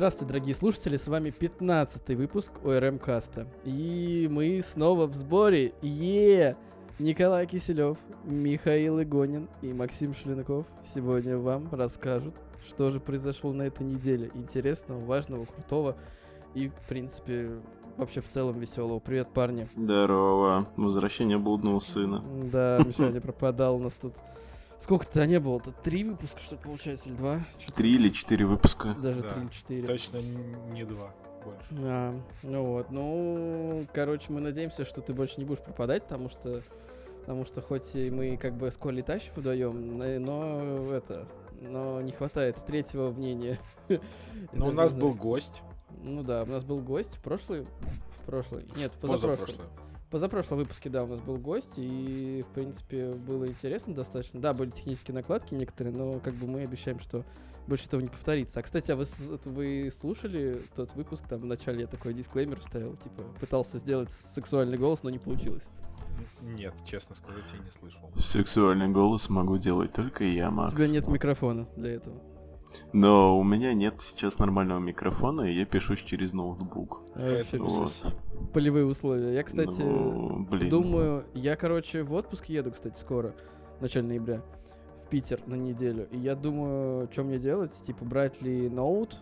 [0.00, 3.46] Здравствуйте, дорогие слушатели, с вами 15 выпуск ОРМ Каста.
[3.66, 5.74] И мы снова в сборе.
[5.82, 6.56] Е!
[6.98, 12.34] Николай Киселев, Михаил Игонин и Максим Шлинков сегодня вам расскажут,
[12.66, 15.96] что же произошло на этой неделе интересного, важного, крутого
[16.54, 17.50] и, в принципе,
[17.98, 19.00] вообще в целом веселого.
[19.00, 19.68] Привет, парни.
[19.76, 20.66] Здорово.
[20.78, 22.24] Возвращение блудного сына.
[22.50, 24.14] Да, Мишаня пропадал у нас тут.
[24.80, 25.60] Сколько-то не было?
[25.60, 27.40] то Три выпуска, что получается, или два?
[27.74, 28.94] Три или четыре выпуска.
[28.94, 29.30] Даже Да.
[29.30, 29.86] три или четыре.
[29.86, 30.18] Точно
[30.72, 31.12] не два
[31.44, 31.68] больше.
[31.78, 36.62] А, ну вот, ну, короче, мы надеемся, что ты больше не будешь пропадать, потому что,
[37.20, 41.26] потому что хоть и мы как бы с Колей тащим вдвоем, но, это,
[41.60, 43.58] но не хватает третьего мнения.
[44.52, 45.62] Но у нас был гость.
[46.02, 47.66] Ну да, у нас был гость в прошлый,
[48.22, 49.66] в прошлый, нет, в позапрошлый.
[50.10, 54.40] В позапрошлом выпуске, да, у нас был гость, и, в принципе, было интересно достаточно.
[54.40, 57.24] Да, были технические накладки некоторые, но как бы мы обещаем, что
[57.68, 58.58] больше этого не повторится.
[58.58, 59.04] А, кстати, а вы,
[59.44, 65.04] вы слушали тот выпуск, там вначале я такой дисклеймер вставил, типа, пытался сделать сексуальный голос,
[65.04, 65.68] но не получилось.
[66.42, 68.10] Нет, честно сказать, я не слышал.
[68.18, 70.74] Сексуальный голос могу делать только я, У Макс.
[70.74, 72.20] тебя нет микрофона для этого.
[72.92, 77.00] Но у меня нет сейчас нормального микрофона, и я пишусь через ноутбук.
[77.14, 78.06] А вот.
[78.52, 79.34] Полевые условия.
[79.34, 80.68] Я, кстати, Ну, блин.
[80.70, 83.34] Думаю, я, короче, в отпуск еду, кстати, скоро,
[83.78, 84.42] в начале ноября,
[85.04, 86.08] в Питер на неделю.
[86.10, 89.16] И я думаю, что мне делать, типа, брать ли ноут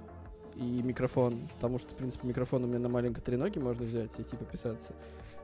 [0.56, 4.24] и микрофон, потому что, в принципе, микрофон у меня на маленькой треноге можно взять и,
[4.24, 4.94] типа, писаться.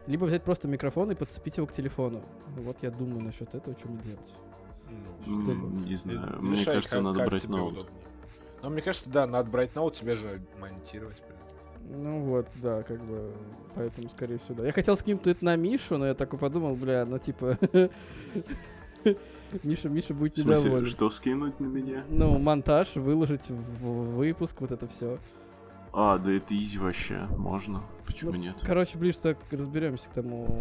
[0.06, 2.20] Либо взять просто микрофон и подцепить его к телефону.
[2.56, 4.34] Вот я думаю насчет этого, что мне делать.
[5.26, 5.52] Ну, что?
[5.54, 7.72] Не знаю, мне решай, кажется, как- надо как брать ноут.
[7.72, 8.02] удобнее.
[8.62, 11.22] Но мне кажется, да, надо брать ноут, тебе же монтировать.
[11.26, 11.38] блин.
[11.90, 13.32] Ну вот, да, как бы,
[13.74, 14.66] поэтому, скорее всего, да.
[14.66, 17.58] Я хотел скинуть это на Мишу, но я такой подумал, бля, ну, типа,
[19.62, 20.86] Миша, Миша будет В смысле, недоволен.
[20.86, 22.04] что скинуть на меня?
[22.08, 25.18] Ну, монтаж, выложить в выпуск, вот это все.
[25.92, 27.84] А, да это изи вообще, можно.
[28.04, 28.56] Почему Ну, нет?
[28.62, 30.58] Короче, ближе так разберемся к тому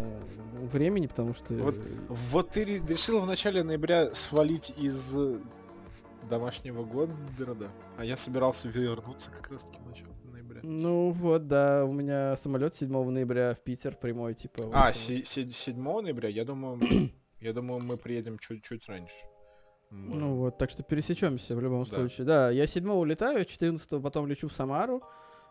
[0.72, 1.54] времени, потому что...
[1.54, 1.74] Вот.
[2.08, 5.16] Вот ты ре- решил в начале ноября свалить из
[6.30, 7.68] домашнего города,
[7.98, 10.10] а я собирался вернуться как раз таки в начале
[10.62, 10.70] ноября.
[10.70, 14.62] Ну вот, да, у меня самолет 7 ноября в Питер прямой, типа.
[14.64, 16.78] вот, А, се- 7 ноября, я думаю,
[17.40, 19.14] я думаю, мы приедем чуть-чуть раньше.
[19.90, 20.20] Может.
[20.20, 21.96] Ну вот, так что пересечемся в любом Да.
[21.96, 22.26] случае.
[22.26, 25.02] Да, я 7 улетаю, 14 потом лечу в Самару.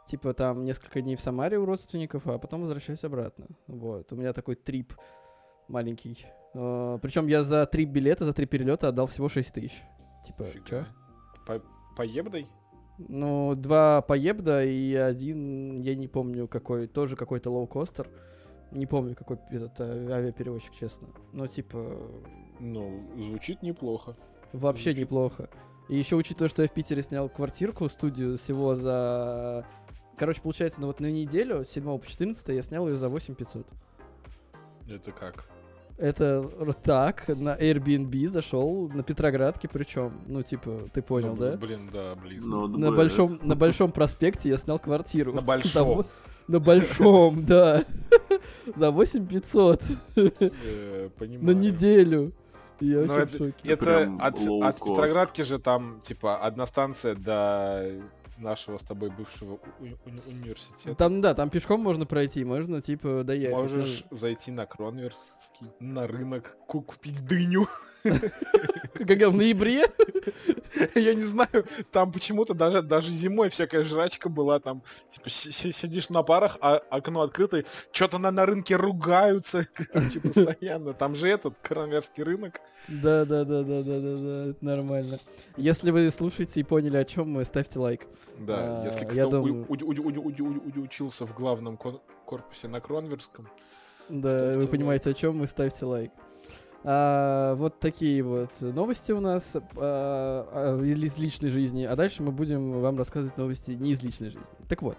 [0.09, 3.47] Типа там несколько дней в Самаре у родственников, а потом возвращаюсь обратно.
[3.68, 4.12] Вот.
[4.12, 4.94] У меня такой трип
[5.70, 6.25] маленький.
[6.53, 9.81] Причем я за три билета, за три перелета отдал всего 6 тысяч.
[10.28, 10.66] Типа, Фига.
[10.66, 10.85] чё?
[11.47, 11.62] По-
[11.96, 12.47] Поебдай?
[13.09, 18.09] Ну, два поебда и один, я не помню какой, тоже какой-то лоукостер.
[18.72, 19.84] Не помню, какой этот а,
[20.16, 21.08] авиаперевозчик, честно.
[21.31, 21.97] Но типа,
[22.59, 24.16] Ну, звучит неплохо.
[24.52, 25.02] вообще Звучит.
[25.02, 25.50] неплохо.
[25.90, 29.66] И еще учитывая, что я в Питере снял квартирку, студию всего за...
[30.18, 33.68] Короче, получается, ну вот на неделю, с 7 по 14 я снял ее за 8500.
[34.90, 35.50] Это как?
[35.98, 36.50] Это
[36.84, 40.12] так, на Airbnb зашел, на Петроградке причем.
[40.28, 41.58] Ну, типа, ты понял, Ну, да?
[41.58, 42.50] Блин, да, близко.
[42.50, 45.32] Ну, На большом, на большом проспекте я снял квартиру.
[45.32, 46.06] На Там большом.
[46.48, 47.86] На большом, да.
[48.76, 49.82] За 8500
[50.16, 52.34] Э, на неделю.
[52.80, 53.70] Я вообще в шоке.
[53.70, 54.36] Это от.
[54.80, 57.86] Петроградки же там, типа, одна станция до
[58.44, 60.94] нашего с тобой бывшего у- у- университета.
[60.96, 63.56] Там, да, там пешком можно пройти, можно, типа, доехать.
[63.58, 67.68] Можешь зайти на Кронверский, на рынок, ку- купить дыню.
[68.03, 68.20] Ну,
[68.94, 69.86] Как в ноябре?
[70.95, 75.72] Я не знаю, там почему-то даже, даже зимой всякая жрачка была, там, типа, си- си-
[75.72, 80.94] сидишь на парах, а окно открыто, что-то на, на рынке ругаются, короче, постоянно.
[80.94, 82.61] Там же этот, Кронверский рынок.
[82.88, 85.20] Да, да, да, да, да, да, да, это нормально.
[85.58, 88.08] Если вы слушаете и поняли, о чем мы, ставьте лайк.
[88.40, 91.78] Да, А, если я кто у- думаю- учился в главном
[92.26, 93.47] корпусе на Кронверском,
[94.09, 94.69] Да, вы лайк.
[94.72, 96.11] понимаете, о чем мы, ставьте лайк.
[96.85, 101.84] А, вот такие вот новости у нас а, а, из личной жизни.
[101.85, 104.46] А дальше мы будем вам рассказывать новости не из личной жизни.
[104.68, 104.97] Так вот,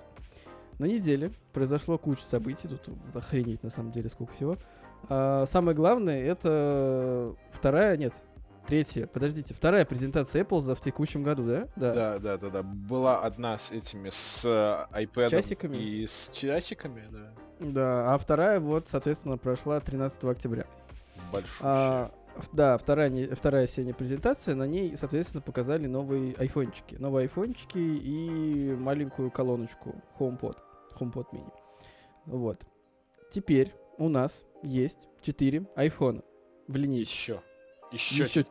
[0.78, 2.68] на неделе произошло куча событий.
[2.68, 4.56] Тут охренеть на самом деле сколько всего.
[5.08, 8.14] А, самое главное это вторая, нет,
[8.66, 11.68] третья, подождите, вторая презентация Apple за в текущем году, да?
[11.76, 12.62] Да, да, да, да.
[12.62, 15.76] Была одна с этими, с э, iPad Часиками?
[15.76, 17.32] и с часиками, да.
[17.60, 20.66] Да, а вторая вот, соответственно, прошла 13 октября.
[21.34, 21.60] Большущая.
[21.62, 22.10] А,
[22.52, 26.96] да, вторая, вторая осенняя презентация, на ней, соответственно, показали новые айфончики.
[26.96, 30.56] Новые айфончики и маленькую колоночку HomePod.
[30.98, 31.52] HomePod mini.
[32.26, 32.64] Вот.
[33.30, 36.22] Теперь у нас есть 4 айфона
[36.68, 37.10] в линейке.
[37.10, 37.40] Еще.
[37.92, 38.24] Еще.
[38.24, 38.46] Еще,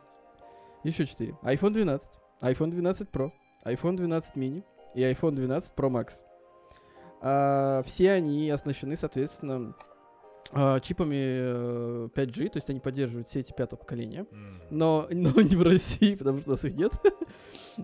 [0.82, 1.36] еще 4.
[1.42, 2.08] iPhone 12,
[2.40, 3.30] iPhone 12 Pro,
[3.64, 4.62] iPhone 12 mini
[4.94, 6.12] и iPhone 12 Pro Max.
[7.20, 9.74] А, все они оснащены, соответственно,
[10.82, 14.26] чипами э, 5G, то есть они поддерживают сети пятого поколения,
[14.70, 16.92] но, но не в России, потому что у нас их нет.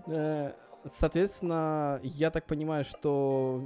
[0.07, 0.53] Э,
[0.91, 3.61] Соответственно, я так понимаю, что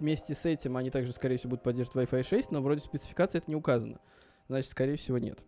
[0.00, 3.50] вместе с этим они также, скорее всего, будут поддерживать Wi-Fi 6, но вроде спецификации это
[3.50, 4.00] не указано.
[4.48, 5.40] Значит, скорее всего, нет.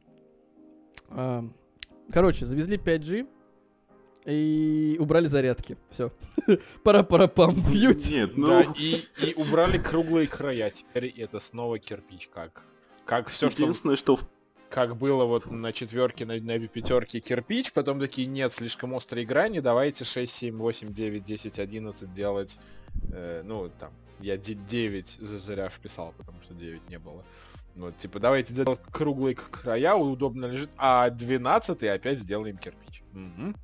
[1.09, 1.49] А,
[2.13, 3.29] Короче, завезли 5G
[4.27, 5.79] и убрали зарядки.
[5.91, 6.13] Все.
[6.83, 8.11] Пора-пора-пам, фьють.
[8.11, 10.71] Нет, ну, Да, и, и убрали круглые края.
[10.71, 12.29] Теперь это снова кирпич.
[12.29, 12.63] Как,
[13.11, 14.25] как все, что единственное, что в
[14.69, 19.59] как было вот на четверке, на, на пятерке кирпич, потом такие, нет, слишком острые грани,
[19.59, 22.57] давайте 6, 7, 8, 9, 10, 11 делать,
[23.13, 27.25] э, ну, там, я 9 зря вписал, потому что 9 не было.
[27.75, 33.03] Вот, типа, давайте делать круглые края, удобно лежит, а 12 опять сделаем кирпич.
[33.13, 33.57] Мгм.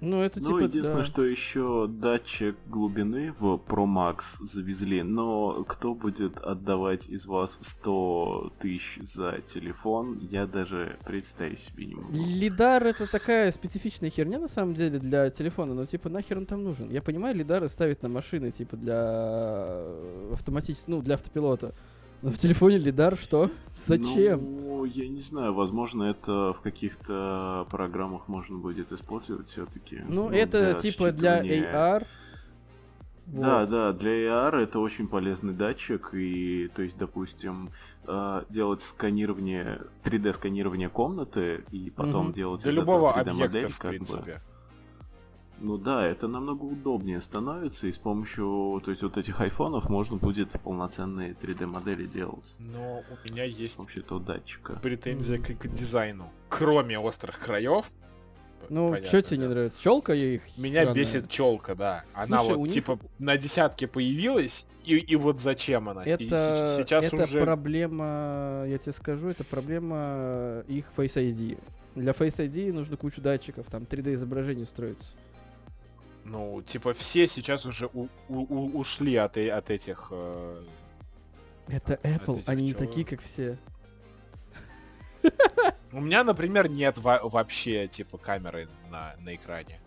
[0.00, 1.04] Ну, это Ну, типа, единственное, да.
[1.04, 8.52] что еще датчик глубины в Pro Max завезли, но кто будет отдавать из вас 100
[8.58, 12.12] тысяч за телефон, я даже представить себе не могу.
[12.12, 16.64] Лидар это такая специфичная херня на самом деле для телефона, но типа нахер он там
[16.64, 16.90] нужен?
[16.90, 19.82] Я понимаю, лидары ставят на машины типа для
[20.32, 21.74] автоматически, ну для автопилота.
[22.22, 23.50] Но в телефоне лидар что?
[23.74, 24.40] Зачем?
[24.42, 30.02] Ну, я не знаю, возможно, это в каких-то программах можно будет использовать все-таки.
[30.08, 32.06] Ну, это типа для AR.
[33.26, 33.70] Да, Вот.
[33.70, 37.70] да, для AR это очень полезный датчик, и, то есть, допустим,
[38.06, 42.32] э, делать сканирование, 3D-сканирование комнаты, и потом Мгм.
[42.34, 44.40] делать Для из любого этого 3D-модель, объекта, в как бы.
[45.58, 50.16] Ну да, это намного удобнее становится, и с помощью, то есть, вот этих айфонов можно
[50.18, 54.74] будет полноценные 3D-модели делать Но у меня с есть помощью этого датчика.
[54.82, 56.30] претензия к, к дизайну.
[56.50, 57.86] Кроме острых краев.
[58.68, 59.50] Ну, что тебе не дело.
[59.54, 59.80] нравится?
[59.80, 60.94] Челка их Меня сраная?
[60.94, 62.04] бесит челка, да.
[62.14, 66.02] Она Слушай, вот них- типа на десятке появилась, и, и вот зачем она?
[66.02, 67.40] И Это, се- сейчас это уже.
[67.42, 71.58] проблема, я тебе скажу, это проблема их Face ID.
[71.94, 75.08] Для Face ID нужно кучу датчиков, там 3D изображение строится.
[76.28, 80.08] Ну, типа, все сейчас уже у- у- у- ушли от, э- от этих.
[80.10, 80.64] э,
[81.68, 82.78] Это Apple, этих они не чё?
[82.78, 83.56] такие, как все.
[85.92, 89.80] У меня, например, нет во- вообще, типа, камеры на, на экране.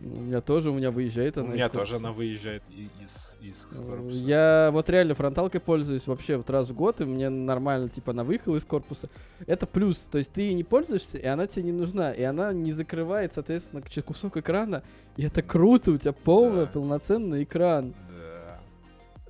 [0.00, 1.48] У меня тоже, у меня выезжает У она.
[1.50, 4.16] из меня тоже она выезжает из, из Э, корпуса.
[4.18, 8.22] Я вот реально фронталкой пользуюсь вообще вот раз в год, и мне нормально, типа, она
[8.22, 9.08] выехала из корпуса.
[9.46, 12.72] Это плюс, то есть ты не пользуешься, и она тебе не нужна, и она не
[12.72, 14.84] закрывает, соответственно, кусок экрана,
[15.16, 16.70] и это круто, у тебя полный, Да.
[16.72, 17.92] полноценный экран.
[18.08, 18.60] Да.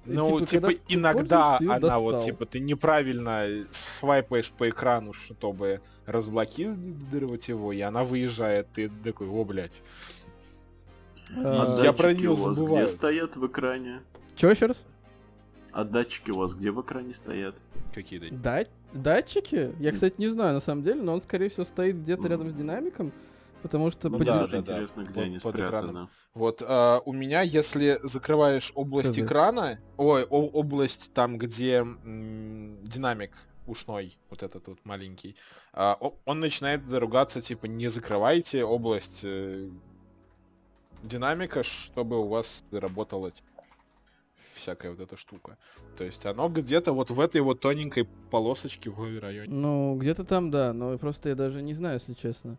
[0.05, 2.21] И, Ну, типа, типа, иногда она вот, достал.
[2.21, 9.45] типа, ты неправильно свайпаешь по экрану, чтобы разблокировать его, и она выезжает, ты такой, о,
[9.45, 9.83] блядь.
[11.37, 12.87] А, я про датчики неё у вас забываю.
[12.87, 14.01] где стоят в экране?
[14.37, 14.83] Чё еще раз?
[15.73, 17.55] А датчики у вас где в экране стоят?
[17.95, 19.75] Какие то Дат- датчики?
[19.79, 22.29] Я, кстати, не знаю на самом деле, но он, скорее всего, стоит где-то М.
[22.29, 23.13] рядом с динамиком,
[23.63, 25.79] потому что Ну по да, да, да, интересно, где под- они под экраном.
[25.81, 26.09] спрятаны.
[26.35, 29.19] Вот а, у меня, если закрываешь область Хз.
[29.19, 33.33] экрана, ой, о- область там, где м, динамик
[33.67, 35.37] ушной, вот этот вот маленький,
[35.75, 39.69] а, о- он начинает ругаться, типа, не закрывайте область э,
[41.03, 43.49] динамика, чтобы у вас работала типа,
[44.55, 45.57] всякая вот эта штука.
[45.97, 49.53] То есть оно где-то вот в этой вот тоненькой полосочке в районе.
[49.55, 52.59] Ну, где-то там, да, но просто я даже не знаю, если честно.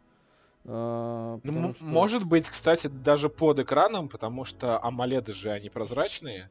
[0.65, 6.49] А, Ну, что- Может быть, кстати, даже под экраном, потому что AMOLED же они прозрачные,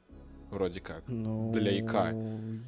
[0.50, 1.04] вроде как.
[1.08, 2.14] Ну, для ИК.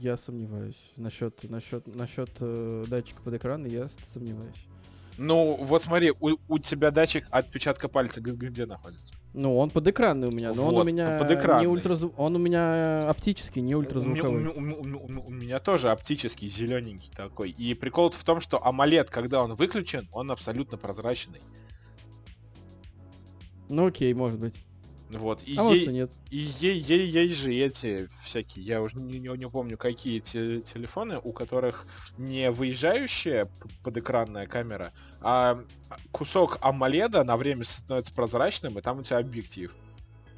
[0.00, 0.78] Я сомневаюсь.
[0.96, 4.66] Насчет, насчет, насчет э, датчика под экран я сомневаюсь.
[5.22, 9.14] Ну, вот смотри, у, у тебя датчик отпечатка пальца где находится?
[9.34, 11.60] Ну, он под экран у меня, но он у Вот, меня подэкранный.
[11.60, 14.46] не ультразвук, он у меня оптический, не У, у ультразвуковой.
[14.46, 17.50] у у меня- у меня тоже оптический, зелененький такой.
[17.50, 21.42] И прикол в том, что AMOLED, когда он выключен, он абсолютно прозрачный.
[23.68, 24.54] Ну окей, может быть.
[25.10, 25.42] Вот.
[25.42, 26.10] И А ей- и нет.
[26.30, 30.60] И е- е- есть же эти всякие, я уже не, не- не помню, какие те-
[30.60, 31.84] телефоны, у которых
[32.16, 33.48] не выезжающая
[33.82, 35.62] подэкранная камера, а
[36.12, 39.74] кусок AMOLED на время становится прозрачным, и там у тебя объектив.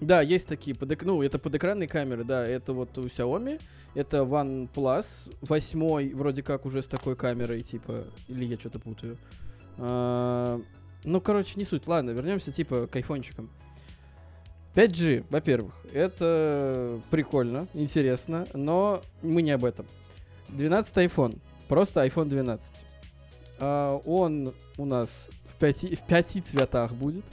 [0.01, 1.05] Да, есть такие, подэк...
[1.05, 3.61] ну, это подэкранные камеры, да, это вот у Xiaomi,
[3.95, 9.19] это OnePlus, восьмой, вроде как уже с такой камерой, типа, или я что-то путаю.
[9.79, 10.61] А,
[11.05, 13.51] Ну, короче, не суть, ладно, вернемся, типа, к айфончикам.
[14.75, 19.87] 5G, во-первых, это прикольно, интересно, но мы не об этом.
[20.49, 21.39] 12 iPhone,
[21.69, 22.73] просто iPhone 12.
[23.59, 27.25] А, он у нас в пяти, в пяти цветах будет.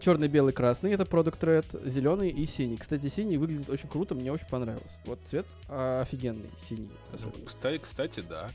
[0.00, 2.76] черный, белый, красный это Product Red, зеленый и синий.
[2.76, 4.92] Кстати, синий выглядит очень круто, мне очень понравилось.
[5.04, 6.90] Вот цвет а, офигенный, синий.
[7.10, 7.46] Ну, особенно.
[7.46, 8.50] кстати, кстати, да.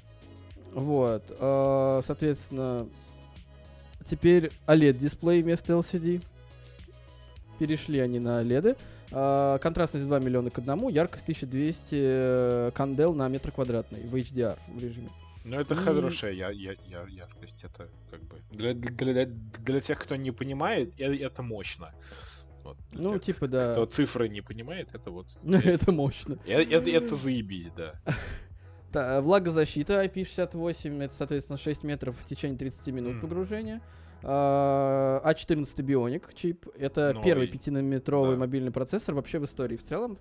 [0.73, 2.87] Вот, а, соответственно,
[4.09, 6.21] теперь OLED-дисплей вместо LCD.
[7.59, 8.77] Перешли они на OLED.
[9.11, 14.57] А, контрастность 2 миллиона к одному, яркость 1200 э, кандел на метр квадратный в HDR
[14.67, 15.09] в режиме.
[15.43, 17.63] Ну, это И- хорошая я, я, я, яркость.
[17.63, 18.37] Это как бы...
[18.51, 21.93] Для, для, для тех, кто не понимает, э- это мощно.
[22.63, 23.71] Вот, Ну, тех, типа, да.
[23.71, 25.25] Кто цифры не понимает, это вот...
[25.43, 26.37] Это мощно.
[26.45, 27.95] э- Это, это заебись, да.
[28.91, 33.81] Та- влагозащита IP68, это, соответственно, 6 метров в течение 30 минут погружения.
[34.23, 36.67] А А14 Bionic чип.
[36.77, 37.25] Это Новый.
[37.25, 38.39] первый 5-нанометровый Да.
[38.39, 40.17] мобильный процессор вообще в истории в целом.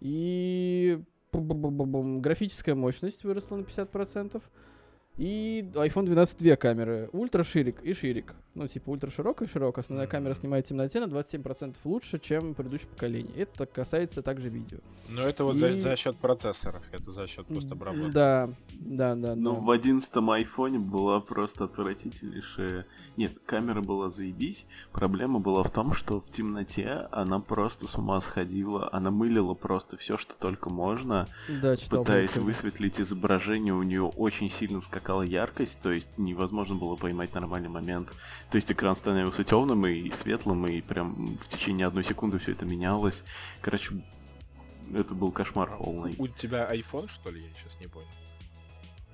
[0.00, 1.00] И
[1.32, 4.42] графическая мощность выросла на 50%.
[5.16, 7.08] И iPhone 12 две камеры.
[7.12, 8.34] Ультра ширик и ширик.
[8.54, 9.82] Ну, типа ультра широкая и широкая.
[9.82, 10.10] Основная Мгм.
[10.12, 13.32] камера снимает в темноте на 27% лучше, чем предыдущее поколение.
[13.36, 14.78] Это касается также видео.
[15.08, 18.12] Но это вот за, И- за счет процессоров, это за счет просто обработки.
[18.12, 19.34] Да, да, да.
[19.34, 19.60] Ну, да.
[19.60, 22.86] в одиннадцатом айфоне была просто отвратительнейшая...
[23.16, 24.66] Нет, камера была заебись.
[24.92, 28.88] Проблема была в том, что в темноте она просто с ума сходила.
[28.92, 31.28] Она мылила просто все, что только можно.
[31.60, 32.04] Да, читал.
[32.04, 37.68] Пытаясь высветлить изображение, у нее очень сильно скакала яркость, то есть невозможно было поймать нормальный
[37.68, 38.12] момент.
[38.50, 42.64] То есть экран становился темным и светлым, и прям в течение одной секунды все это
[42.64, 43.24] менялось.
[43.60, 43.94] Короче,
[44.94, 46.14] это был кошмар полный.
[46.18, 47.42] У тебя iPhone, что ли?
[47.42, 48.06] Я сейчас не понял.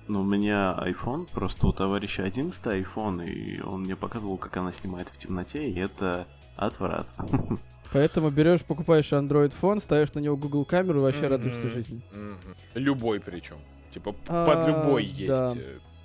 [0.07, 4.71] Но у меня iPhone, просто у товарища 11 iPhone, и он мне показывал, как она
[4.71, 7.07] снимает в темноте, и это отврат.
[7.93, 11.71] Поэтому берешь, покупаешь Android фон, ставишь на него Google камеру и вообще радуешься Мгм.
[11.71, 12.01] жизни.
[12.11, 12.55] Мгм.
[12.75, 13.57] Любой причем.
[13.93, 15.53] Типа А, под любой есть да.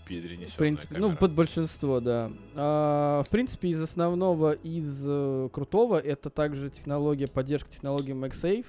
[0.07, 1.09] Перенесенная В принципе, камера.
[1.09, 2.31] ну, под большинство, да.
[2.55, 8.67] А, в принципе, из основного, из э, крутого, это также технология, поддержка технологии MagSafe.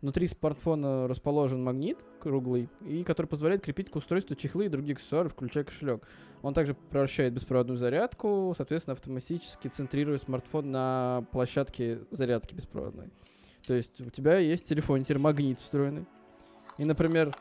[0.00, 5.28] Внутри смартфона расположен магнит круглый, и который позволяет крепить к устройству чехлы и другие аксессуары,
[5.28, 6.02] включая кошелек.
[6.42, 13.10] Он также превращает беспроводную зарядку, соответственно, автоматически центрируя смартфон на площадке зарядки беспроводной.
[13.66, 16.06] То есть у тебя есть в телефоне теперь магнит встроенный.
[16.78, 17.32] И, например,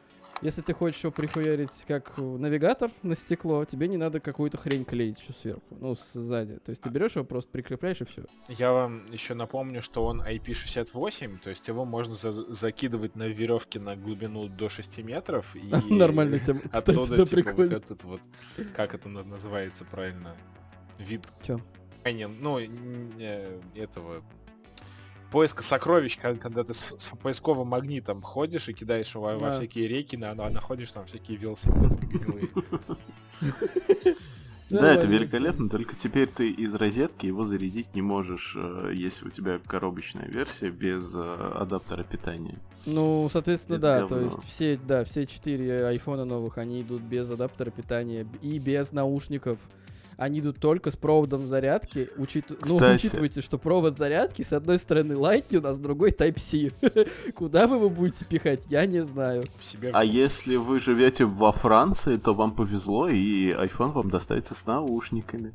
[0.41, 4.85] если ты хочешь его прихуярить как э, навигатор на стекло, тебе не надо какую-то хрень
[4.85, 6.57] клеить еще сверху, ну, сзади.
[6.57, 8.23] То есть ты берешь его, просто прикрепляешь и все.
[8.49, 13.79] Я вам еще напомню, что он IP68, то есть его можно за- закидывать на веревке
[13.79, 15.55] на глубину до 6 метров.
[15.55, 15.61] И
[15.93, 16.59] Нормальная тема.
[16.63, 18.21] Кстати, Оттуда, да, типа, вот этот вот,
[18.75, 20.35] как это на- называется правильно,
[20.99, 21.21] вид...
[22.05, 24.23] Не, ну, э, этого...
[25.31, 29.57] Поиска сокровищ, когда ты с, с поисковым магнитом ходишь и кидаешь его во, во Да.
[29.57, 32.49] всякие реки, на, на- находишь там всякие велосипеды гнилые.
[34.69, 39.29] Да, это великолепно, только теперь ты из розетки его зарядить не можешь, э, если у
[39.29, 42.59] тебя коробочная версия без э, адаптера питания.
[42.85, 47.69] Ну, соответственно, да, то есть все, да, все четыре айфона новых, они идут без адаптера
[47.71, 49.57] питания и без наушников.
[50.17, 52.09] Они идут только с проводом зарядки.
[52.17, 52.49] Учит...
[52.65, 56.71] Ну, учитывайте, что провод зарядки с одной стороны Lightning, а с другой Type-C.
[57.35, 59.45] Куда вы его будете пихать, я не знаю.
[59.93, 65.53] А если вы живете во Франции, то вам повезло, и iPhone вам достанется с наушниками.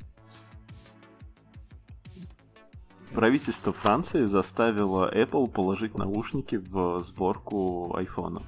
[3.12, 8.42] Правительство Франции заставило Apple положить наушники в сборку айфона.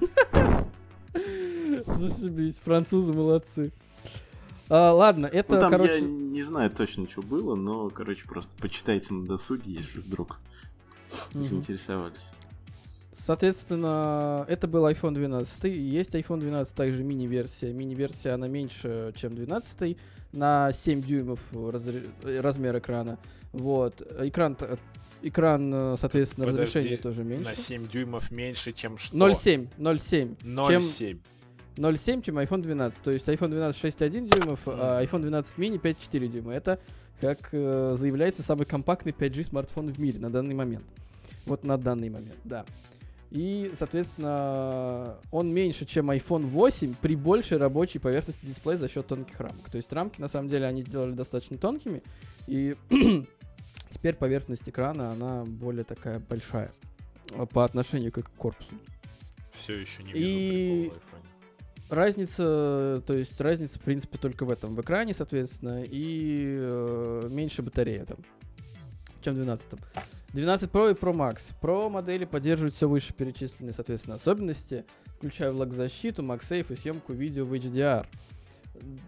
[1.87, 3.73] Зашибись, французы молодцы.
[4.69, 5.95] А, ладно, это, Ну там короче...
[5.95, 10.39] я не знаю точно, что было, но, короче, просто почитайте на досуге, если вдруг
[11.33, 11.43] Мгм.
[11.43, 12.29] заинтересовались.
[13.13, 15.63] Соответственно, это был iPhone 12.
[15.65, 17.73] Есть iPhone 12 также мини-версия.
[17.73, 19.97] Мини-версия, она меньше, чем 12
[20.31, 23.17] на 7 дюймов э, размер экрана.
[23.51, 24.01] Вот.
[24.19, 24.57] Экран,
[25.23, 27.49] экран э, соответственно, Подожди, разрешение тоже меньше.
[27.49, 29.15] На 7 дюймов меньше, чем что?
[29.15, 30.37] 0,7, 0,7.
[30.43, 31.17] 0,7.
[31.75, 33.01] 0,7, чем iPhone 12.
[33.03, 36.53] То есть iPhone 12 6,1 дюймов, а iPhone 12 mini 5,4 дюйма.
[36.53, 36.79] Это,
[37.21, 40.85] как э, заявляется, самый компактный 5G смартфон в мире на данный момент.
[41.45, 42.65] Вот на данный момент, да.
[43.31, 49.39] И, соответственно, он меньше, чем iPhone 8 при большей рабочей поверхности дисплея за счет тонких
[49.39, 49.69] рамок.
[49.69, 52.01] То есть рамки, на самом деле, они сделали достаточно тонкими,
[52.47, 52.75] и
[53.91, 56.71] теперь поверхность экрана, она более такая большая
[57.31, 58.71] э, по отношению к корпусу.
[59.51, 61.14] Все еще не И- вижу прикола в iPhone.
[61.89, 64.75] Разница, то есть разница, в принципе, только в этом.
[64.75, 68.17] В экране, соответственно, и э, меньше батарея там,
[69.21, 69.67] чем в 12
[70.33, 71.53] 12 Pro и Pro Max.
[71.61, 74.83] Pro модели поддерживают все выше перечисленные, соответственно, особенности,
[75.17, 78.05] включая влагозащиту, MagSafe и съемку видео в HDR.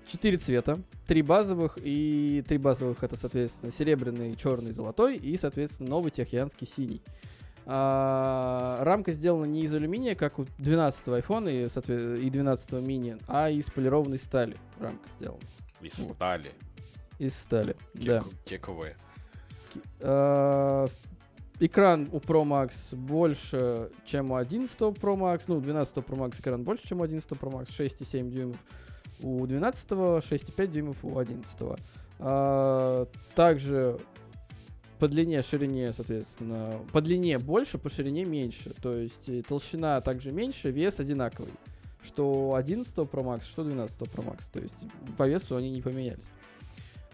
[0.07, 6.11] Четыре цвета, три базовых, и три базовых это, соответственно, серебряный, черный, золотой, и, соответственно, новый
[6.11, 7.01] техианский синий.
[7.69, 13.49] А, рамка сделана не из алюминия, как у 12 iPhone и, и 12 мини, а
[13.49, 15.41] из полированной стали рамка сделана.
[15.81, 16.15] Из Вот.
[16.15, 16.51] стали.
[17.19, 18.19] Из стали, да.
[18.19, 18.95] Кек- Кековые.
[20.01, 20.99] А, с-
[21.59, 25.43] Экран у Pro Max больше, чем у 11 Pro Max.
[25.47, 27.69] Ну, у 12 Pro Max экран больше, чем у 11 Pro Max.
[27.75, 28.57] 6,7 дюймов
[29.21, 31.79] у 12, 6,5 дюймов у 11.
[32.19, 33.99] А, также
[34.99, 38.73] по длине, ширине, соответственно, по длине больше, по ширине меньше.
[38.81, 41.53] То есть э, толщина также меньше, вес одинаковый.
[42.03, 44.43] Что у 11 Pro Max, что у 12 Pro Max.
[44.51, 44.75] То есть
[45.17, 46.23] по весу они не поменялись.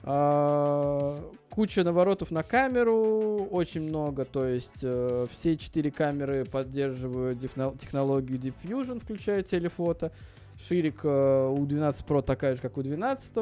[0.06, 1.18] А,
[1.50, 8.38] куча наворотов на камеру, очень много, то есть э, все четыре камеры поддерживают техно- технологию
[8.38, 10.12] Deep Fusion, включая телефото.
[10.60, 13.34] Ширик э, у 12 Pro такая же, как у 12.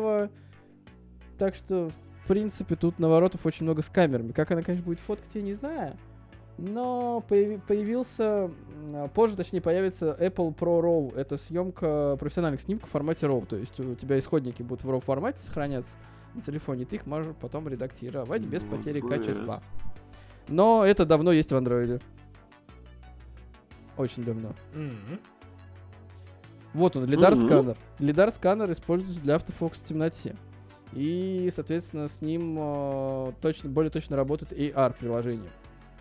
[1.39, 1.89] Так что,
[2.23, 4.31] в принципе, тут наворотов очень много с камерами.
[4.31, 5.95] Как она, конечно, будет фоткать, я не знаю.
[6.57, 8.51] Но появи- появился,
[8.91, 11.15] м, позже, точнее, появится Apple Pro RAW.
[11.17, 13.45] Это съемка профессиональных снимков в формате RAW.
[13.47, 15.95] То есть у тебя исходники будут в RAW формате сохраняться
[16.35, 19.21] на телефоне, ты их можешь потом редактировать без Ну, потери бывает.
[19.25, 19.61] качества.
[20.47, 21.99] Но это давно есть в андроиде.
[23.97, 24.53] Очень давно.
[24.73, 25.19] Мгм.
[26.73, 27.45] Вот он, лидар Мгм.
[27.47, 27.77] сканер.
[27.99, 30.35] Лидар сканер используется для автофокуса в темноте.
[30.93, 35.49] И, соответственно, с ним э, точно, более точно работает AR приложение.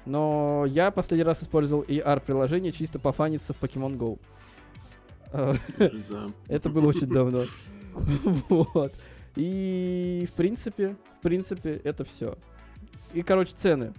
[0.04, 4.18] Но я последний раз использовал AR приложение чисто пофаниться в Pokemon Go.
[6.48, 7.42] Это было очень давно.
[8.48, 8.94] Вот.
[9.36, 12.36] И в принципе, в принципе, это все.
[13.14, 13.92] И, короче, цены.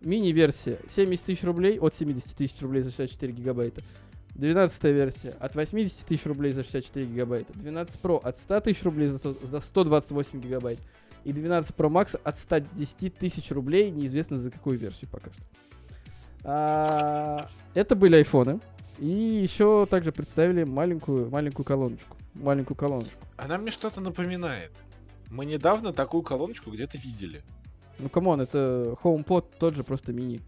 [0.00, 3.82] Мини-версия 70 тысяч рублей, от 70 тысяч рублей за 64 гигабайта.
[4.34, 7.52] 12 версия от 80 тысяч рублей за 64 гигабайта.
[7.54, 10.80] 12 Pro от 100 тысяч рублей за, за 128 гигабайт.
[11.24, 15.42] И 12 Pro Max от 110 тысяч рублей, неизвестно за какую версию пока что.
[16.44, 18.60] А, это были айфоны.
[18.98, 22.16] И еще также представили маленькую, маленькую колоночку.
[22.34, 23.26] Маленькую колоночку.
[23.36, 24.72] Она мне что-то напоминает.
[25.30, 27.42] Мы недавно такую колоночку где-то видели.
[27.98, 30.40] Ну, come on, это HomePod тот же, просто мини.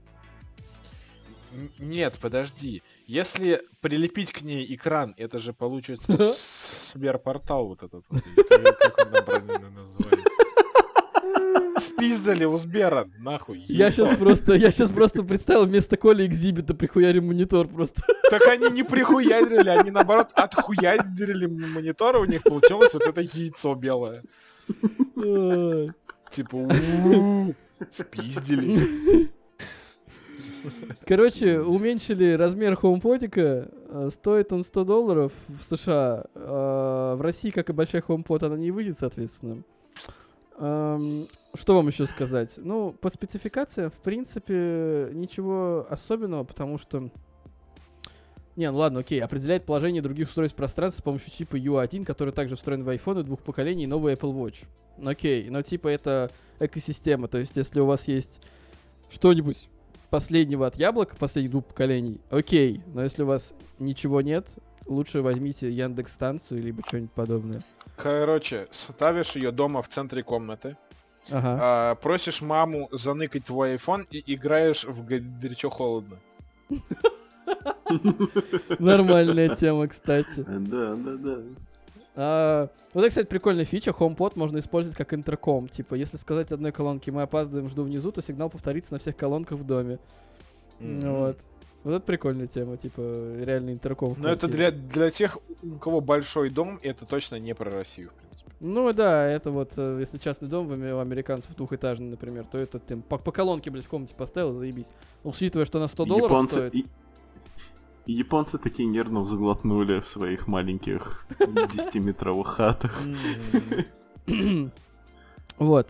[1.78, 2.82] Нет, подожди.
[3.12, 6.32] Если прилепить к ней экран, это же получится
[6.94, 8.06] Сберпортал вот этот.
[8.08, 10.30] вот, или Как как он там правильно называется?
[11.78, 13.66] Спиздали у Сбера, нахуй.
[13.68, 18.02] Я сейчас просто, я сейчас просто представил вместо Коли экзибита прихуярим монитор просто.
[18.30, 24.22] Так они не прихуярили, они наоборот отхуярили монитор, у них получилось вот это яйцо белое.
[26.30, 27.54] Типа, «У-у-у,
[27.90, 29.28] спиздили.
[31.06, 33.68] Короче, уменьшили размер хоумподика.
[33.88, 36.24] э, Стоит он 100 долларов в США.
[36.34, 39.62] э, В России, как и большой хоумпод, она не выйдет, соответственно.
[40.58, 41.00] Эм,
[41.54, 42.52] Что вам еще сказать?
[42.56, 47.10] Ну, по спецификациям, в принципе, ничего особенного, потому что...
[48.54, 52.56] Не, ну ладно, окей, определяет положение других устройств пространства с помощью чипа U1, который также
[52.56, 54.66] встроен в iPhone двух поколений и новый Apple Watch.
[55.02, 58.42] Окей, но типа это экосистема, то есть если у вас есть
[59.10, 59.70] что-нибудь
[60.12, 62.82] последнего от яблока, последних двух поколений, окей.
[62.94, 64.46] Но если у вас ничего нет,
[64.86, 67.62] лучше возьмите Яндекс станцию либо что-нибудь подобное.
[67.96, 70.76] Короче, ставишь ее дома в центре комнаты,
[71.30, 71.58] Ага.
[71.62, 76.18] а, просишь маму заныкать твой iPhone и играешь в горячо-холодно.
[78.78, 80.44] Нормальная тема, кстати.
[80.46, 81.38] Да, да, да.
[82.14, 83.90] А, вот это, кстати, прикольная фича.
[83.90, 85.68] HomePod можно использовать как интерком.
[85.68, 89.58] Типа, если сказать одной колонке «мы опаздываем, жду внизу», то сигнал повторится на всех колонках
[89.58, 89.98] в доме.
[90.80, 91.38] Вот.
[91.84, 93.00] Вот это прикольная тема, типа,
[93.40, 94.14] реальный интерком.
[94.16, 98.14] Но это для, для тех, у кого большой дом, это точно не про Россию, в
[98.14, 98.52] принципе.
[98.60, 102.96] Ну да, это вот, э, если частный дом у американцев двухэтажный, например, то это ты
[102.96, 104.90] по, по колонке, блядь, в комнате поставил, заебись.
[105.24, 106.86] Учитывая, что на 100 долларов Японцы, стоит.
[108.06, 113.02] Японцы такие нервно заглотнули в своих маленьких 10-метровых хатах.
[115.58, 115.88] Вот.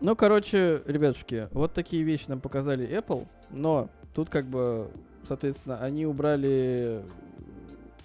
[0.00, 4.90] Ну, короче, ребятушки, вот такие вещи нам показали Apple, но тут как бы,
[5.26, 7.02] соответственно, они убрали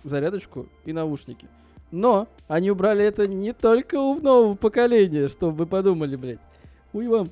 [0.03, 1.47] зарядочку и наушники.
[1.91, 6.39] Но они убрали это не только у нового поколения, чтобы вы подумали, блядь.
[6.91, 7.29] Хуй вам.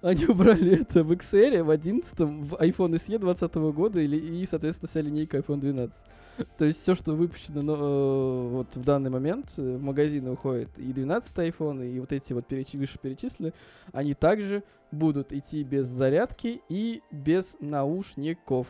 [0.00, 4.88] Они убрали это в XR, в 11 в iPhone SE 20 года или, и, соответственно,
[4.88, 5.96] вся линейка iPhone 12.
[6.56, 10.68] То есть все, что выпущено но, э, вот в данный момент, э, в магазины уходит
[10.78, 13.52] и 12 iPhone, и вот эти вот переч- вышеперечисленные,
[13.92, 18.68] они также будут идти без зарядки и без наушников.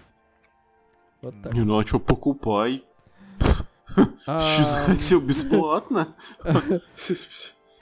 [1.21, 1.53] Вот так.
[1.53, 2.85] Не, ну а чё, покупай.
[4.27, 6.09] А, Что захотел бесплатно?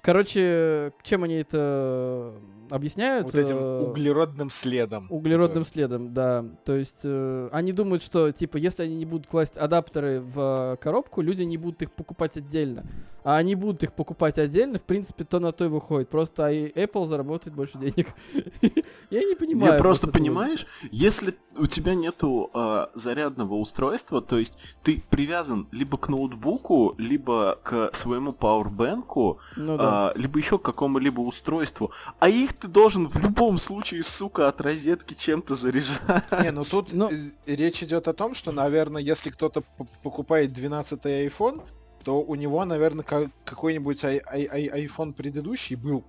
[0.03, 2.35] Короче, чем они это
[2.71, 3.25] объясняют?
[3.25, 5.07] Вот этим Э, углеродным следом.
[5.11, 6.45] Углеродным следом, да.
[6.65, 10.77] То есть э, они думают, что типа если они не будут класть адаптеры в э,
[10.77, 12.85] коробку, люди не будут их покупать отдельно.
[13.27, 16.09] А они будут их покупать отдельно, в принципе, то на то и выходит.
[16.09, 18.15] Просто и Apple заработает больше денег.
[19.11, 19.73] Я не понимаю.
[19.73, 25.99] Я просто понимаешь, если у тебя нету а, зарядного устройства, то есть ты привязан либо
[25.99, 32.56] к ноутбуку, либо к своему пауэрбэнку, Ну а, либо еще к какому-либо устройству, а их
[32.61, 36.01] ты должен в любом случае, сука, от розетки чем-то заряжать.
[36.43, 40.53] Не, ну тут Ну- э, речь идет о том, что, наверное, если кто-то п- покупает
[40.53, 41.63] 12 iPhone,
[42.05, 46.05] то у него, наверное, ка- какой-нибудь ай- ай- ай- iPhone предыдущий был.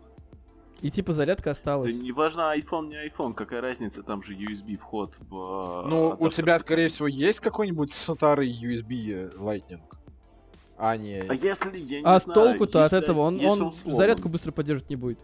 [0.81, 1.95] И типа зарядка Да осталась.
[1.95, 5.35] не важно iPhone, не iPhone, какая разница, там же USB вход в...
[5.35, 6.33] а, Ну, у адаптер.
[6.33, 9.81] тебя, скорее всего, есть какой-нибудь старый USB э, Lightning?
[10.77, 11.19] А, не...
[11.27, 13.21] А если, я не А знаю, толку-то от этого?
[13.21, 13.97] Он, он сломан.
[13.97, 15.17] зарядку быстро поддерживать не будет.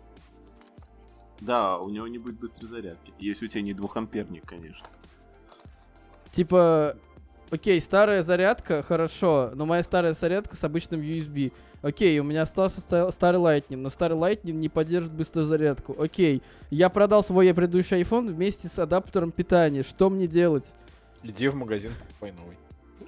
[1.44, 3.14] Да, у него не будет быстрой зарядки.
[3.20, 4.88] Если у тебя не двухамперник, конечно.
[6.32, 6.96] Типа,
[7.52, 11.52] окей, старая зарядка, хорошо, но моя старая зарядка с обычным USB.
[11.82, 16.02] Окей, у меня остался ста- старый Lightning, но старый Lightning не поддержит быструю зарядку.
[16.02, 19.84] Окей, я продал свой предыдущий iPhone вместе с адаптером питания.
[19.84, 20.66] Что мне делать?
[21.24, 22.58] Иди в магазин, покупай новый.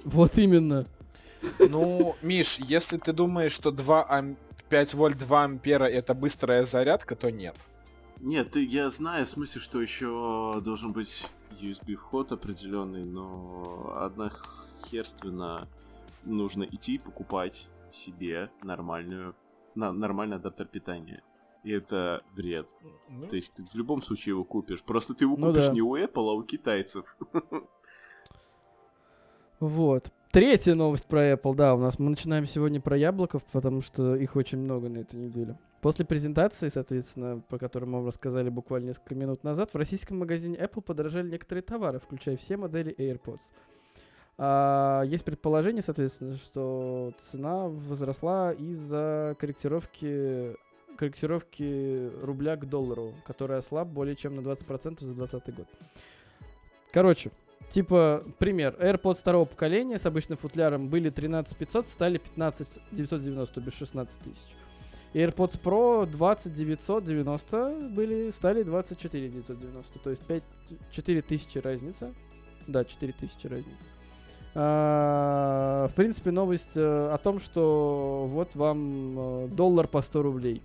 [0.04, 0.84] Вот именно.
[1.58, 4.36] Ну, Миш, если ты думаешь, что 2 ам...
[4.68, 7.54] 5 вольт 2 ампера это быстрая зарядка, то нет.
[8.20, 11.26] Нет, я знаю, в смысле, что еще должен быть
[11.60, 14.30] USB вход определенный, но одна
[14.86, 15.68] херственно
[16.24, 19.34] нужно идти покупать себе нормальную,
[19.74, 21.22] на, нормальный адаптер питания.
[21.62, 22.68] И это бред.
[23.08, 24.82] Ну, То есть ты в любом случае его купишь.
[24.82, 25.72] Просто ты его Ну купишь да.
[25.72, 27.16] не у Apple, а у китайцев.
[29.58, 30.12] Вот.
[30.32, 34.36] Третья новость про Apple, да, у нас мы начинаем сегодня про яблоков, потому что их
[34.36, 35.58] очень много на этой неделе.
[35.80, 40.56] После презентации, соответственно, про которую мы вам рассказали буквально несколько минут назад, в российском магазине
[40.56, 43.42] Apple подорожали некоторые товары, включая все модели AirPods.
[44.38, 50.56] А, есть предположение, соответственно, что цена возросла из-за корректировки
[50.96, 55.66] корректировки рубля к доллару, который ослаб более чем на 20% за 2020 год.
[56.90, 57.30] Короче,
[57.70, 63.60] Типа, пример, AirPods второго поколения с обычным футляром были 13 500, стали 15 990, то
[63.60, 64.54] бишь 16 тысяч.
[65.16, 70.42] AirPods Pro 20 990 были, стали 24 990, то есть 5,
[70.90, 72.12] 4 тысячи разница.
[72.66, 73.84] Да, 4 тысячи разница.
[74.54, 80.62] А, в принципе, новость э, о том, что вот вам э, доллар по 100 рублей.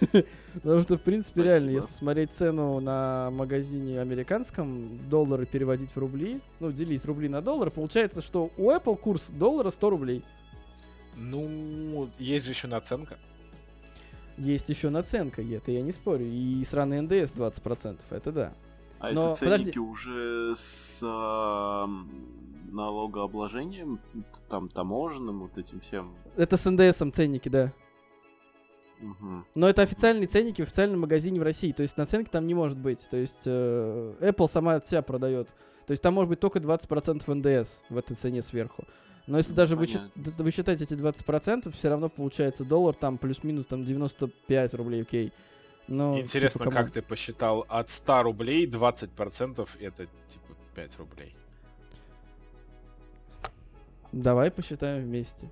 [0.54, 6.40] Потому что, в принципе, реально, если смотреть цену на магазине американском, доллары переводить в рубли,
[6.60, 10.24] ну, делить рубли на доллар, получается, что у Apple курс доллара 100 рублей.
[11.18, 13.18] Ну, есть же еще наценка.
[14.36, 16.24] Есть еще наценка, это я не спорю.
[16.26, 18.52] И сраный НДС 20%, это да.
[19.00, 19.64] А Но это подожди.
[19.64, 22.08] ценники уже с ам,
[22.70, 24.00] налогообложением,
[24.48, 26.14] там таможенным, вот этим всем.
[26.36, 27.72] Это с НДСом ценники, да.
[29.00, 29.46] Мгм.
[29.54, 31.72] Но это официальные ценники в официальном магазине в России.
[31.72, 33.00] То есть наценки там не может быть.
[33.10, 35.48] То есть э, Apple сама от себя продает.
[35.86, 38.84] То есть там может быть только 20% НДС в этой цене сверху.
[39.28, 40.10] Но если даже понятно.
[40.14, 45.32] д- высчитать эти 20%, все равно получается доллар там плюс-минус там 95 рублей, окей.
[45.86, 51.34] Но, Интересно, типа, как ты посчитал, от 100 рублей 20% это типа 5 рублей.
[54.12, 55.50] Давай посчитаем вместе.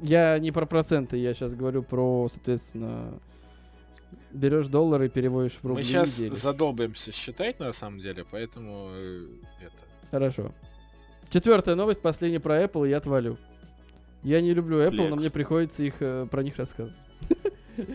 [0.00, 3.20] Я не про проценты, я сейчас говорю про, соответственно,
[4.32, 5.82] берешь доллары и переводишь в рубли.
[5.82, 9.26] Мы сейчас задолбаемся считать на самом деле, поэтому э,
[9.60, 9.76] это.
[10.10, 10.52] Хорошо.
[11.30, 13.36] Четвертая новость, последняя про Apple, и я отвалю.
[14.22, 15.22] Я не люблю Apple, но Флекс.
[15.22, 16.98] мне приходится их э, про них рассказывать.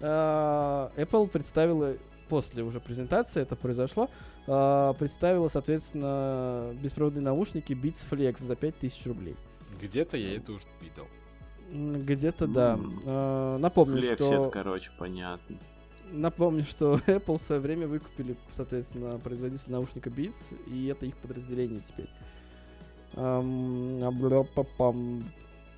[0.00, 1.94] А, Apple представила
[2.30, 4.08] после уже презентации, это произошло,
[4.46, 9.36] а, представила, соответственно, беспроводные наушники Beats Flex за 5000 рублей.
[9.80, 11.06] Где-то я это уже видел.
[11.70, 12.78] Где-то да.
[13.04, 15.56] А, Напомню, Флексит, что короче, понятно.
[16.12, 21.80] Напомню, что Apple в свое время выкупили, соответственно, производитель наушника Beats, и это их подразделение
[21.80, 22.08] теперь.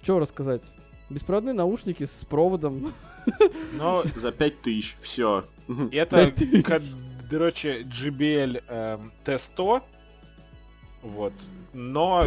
[0.02, 0.62] Что рассказать?
[1.10, 2.92] Беспроводные наушники с проводом.
[3.72, 5.44] Но За 5000, все.
[5.92, 6.62] это, 5000.
[6.64, 6.80] ка-
[7.30, 9.82] короче, JBL эм, T100.
[11.02, 11.32] Вот.
[11.72, 12.24] Но,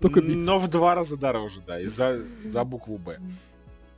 [0.00, 3.18] Только, но в два раза дороже, да, из-за за букву Б.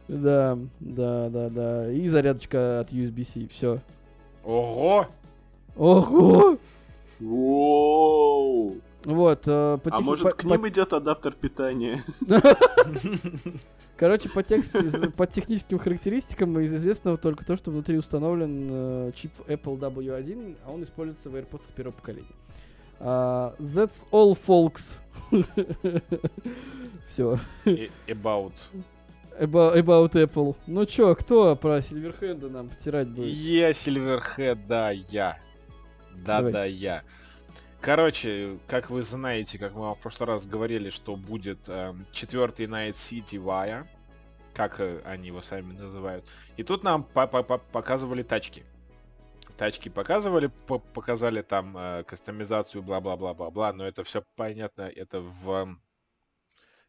[0.09, 1.93] Да, да, да, да.
[1.93, 3.49] И зарядочка от USB-C.
[3.49, 3.81] Все.
[4.45, 5.07] Ого!
[5.77, 6.59] Ого!
[7.21, 8.77] Воу!
[9.05, 12.03] Вот, э, по А может по- к по- ним идет адаптер питания?
[13.97, 14.73] Короче, по, текст-
[15.17, 20.73] по техническим характеристикам из известного только то, что внутри установлен э, чип Apple W1, а
[20.73, 22.27] он используется в AirPods первого поколения.
[23.01, 24.97] А, that's all, folks.
[27.09, 27.39] Все.
[28.07, 28.53] About.
[29.39, 30.57] About, about Apple.
[30.67, 33.27] Ну чё, кто про Сильверхенда нам потирать будет?
[33.33, 35.37] Я Сильверхед, да, я.
[36.15, 36.53] Да, Давай.
[36.53, 37.03] да, я.
[37.85, 42.95] Короче, как вы знаете, как мы в прошлый раз говорили, что будет эм, четвертый Night
[42.95, 43.87] City Вая,
[44.55, 46.25] как э, они его сами называют.
[46.57, 48.65] И тут нам по- по- по- показывали тачки.
[49.59, 55.83] Тачки показывали, по- показали там э, кастомизацию, бла-бла-бла-бла-бла, но это все понятно, это в, эм,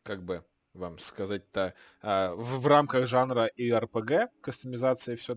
[0.02, 5.36] как бы вам сказать-то, а, в, в рамках жанра и RPG, кастомизация, все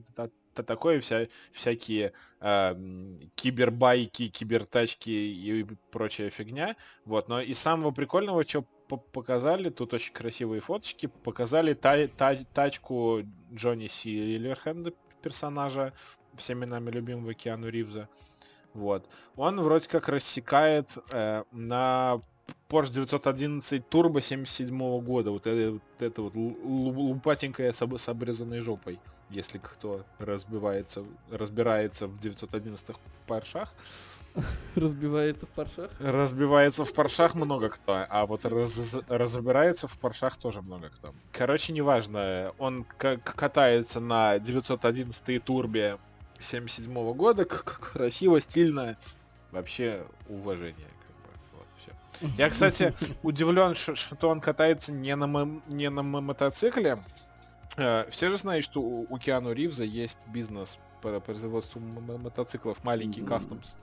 [0.62, 6.76] такое, вся, всякие м, кибербайки, кибертачки и прочая фигня.
[7.04, 8.64] Вот, но из самого прикольного, что
[9.12, 14.92] показали, тут очень красивые фоточки, показали та- та- тачку Джонни Сильверхенда,
[15.22, 15.92] персонажа,
[16.36, 18.08] всеми нами любимого Киану Ривза.
[18.74, 19.08] Вот.
[19.36, 22.20] Он вроде как рассекает э, на
[22.68, 25.30] Porsche 911 Turbo 77 года.
[25.32, 29.00] Вот это вот, это вот лу- лу- лупатенькая с, с обрезанной жопой.
[29.30, 33.74] Если кто разбивается, разбирается в 911 паршах.
[34.74, 35.90] Разбивается в паршах.
[35.98, 41.12] Разбивается в паршах много кто, а вот раз- разбирается в паршах тоже много кто.
[41.32, 45.98] Короче, неважно, он к- катается на 911 турбе
[46.38, 48.96] 77 года, к- к- красиво, стильно,
[49.50, 50.74] вообще уважение.
[50.86, 52.30] как.
[52.36, 56.98] Я, кстати, удивлен, что он катается не на, мо- не на мо- мотоцикле.
[57.78, 63.76] Э, Все же знают, что у Киану Ривза есть бизнес по производству мотоциклов, маленький кастомс.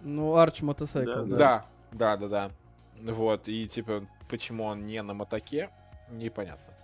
[0.00, 1.36] Ну, Арч мотоцикл, Да, да.
[1.36, 3.12] Да, да, да, да.
[3.12, 5.70] Вот, и типа, почему он не на мотоке,
[6.10, 6.74] непонятно.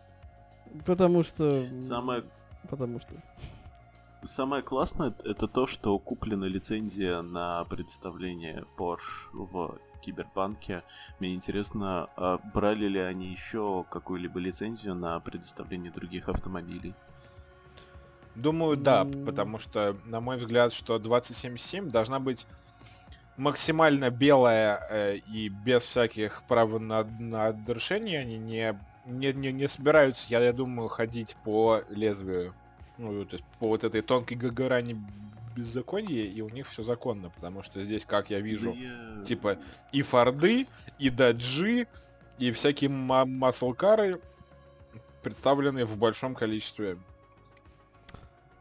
[0.85, 1.81] Потому что...
[1.81, 2.25] Самое
[2.69, 3.15] Потому что...
[4.25, 8.99] Самое классное это то, что куплена лицензия на представление Porsche
[9.33, 10.83] в Киберпанке.
[11.19, 16.95] Мне интересно, а брали ли они еще какую-либо лицензию на предоставление других автомобилей?
[18.35, 19.25] Думаю, да, М.
[19.25, 22.47] потому что, на мой взгляд, что 27.7 должна быть
[23.37, 28.21] максимально белая э, и без всяких прав на, на нарушения.
[28.21, 32.55] Они не, не, не, не собираются, я, я думаю, ходить по лезвию.
[32.99, 34.97] Ну, то есть по вот этой тонкой грани
[35.57, 39.59] беззакония, и у них все законно, потому что здесь, как я вижу, Да я- типа
[39.93, 40.67] и форды,
[40.99, 41.87] и даджи,
[42.39, 44.21] и всякие ма- маслкары
[45.23, 46.99] представлены в большом количестве.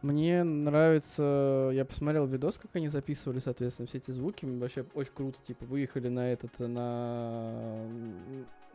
[0.01, 4.45] Мне нравится, я посмотрел видос, как они записывали, соответственно, все эти звуки.
[4.45, 7.81] Вообще очень круто, типа, выехали на этот, на,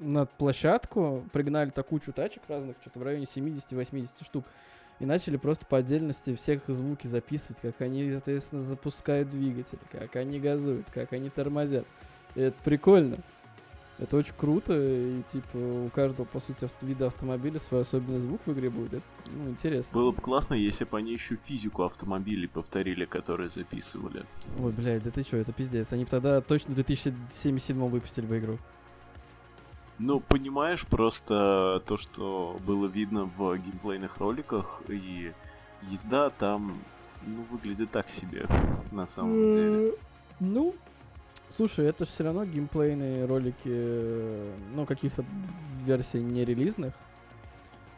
[0.01, 4.45] на площадку, пригнали такую кучу тачек разных, что-то в районе 70-80 штук,
[5.01, 10.39] и начали просто по отдельности всех звуки записывать, как они, соответственно, запускают двигатель, как они
[10.39, 11.87] газуют, как они тормозят.
[12.35, 13.19] И это прикольно.
[13.99, 18.41] Это очень круто, и типа у каждого, по сути, авто- вида автомобиля свой особенный звук
[18.47, 18.95] в игре будет.
[18.95, 19.93] Это, ну, интересно.
[19.93, 24.25] Было бы классно, если бы они еще физику автомобилей повторили, которые записывали.
[24.59, 25.93] Ой, блядь, да ты чё, это пиздец.
[25.93, 28.59] Они б тогда точно в 2077 выпустили бы игру.
[30.03, 35.33] Ну, понимаешь, просто то, что было видно в геймплейных роликах, и
[35.83, 36.79] езда там,
[37.27, 38.47] ну, выглядит так себе,
[38.93, 39.93] на самом деле.
[40.41, 40.75] Ну,
[41.55, 45.23] слушай, это же все равно геймплейные ролики, ну, каких-то
[45.85, 46.95] версий не релизных.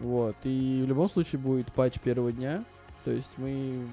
[0.01, 0.35] Вот.
[0.43, 2.65] И в любом случае будет патч первого дня.
[3.05, 3.87] То есть мы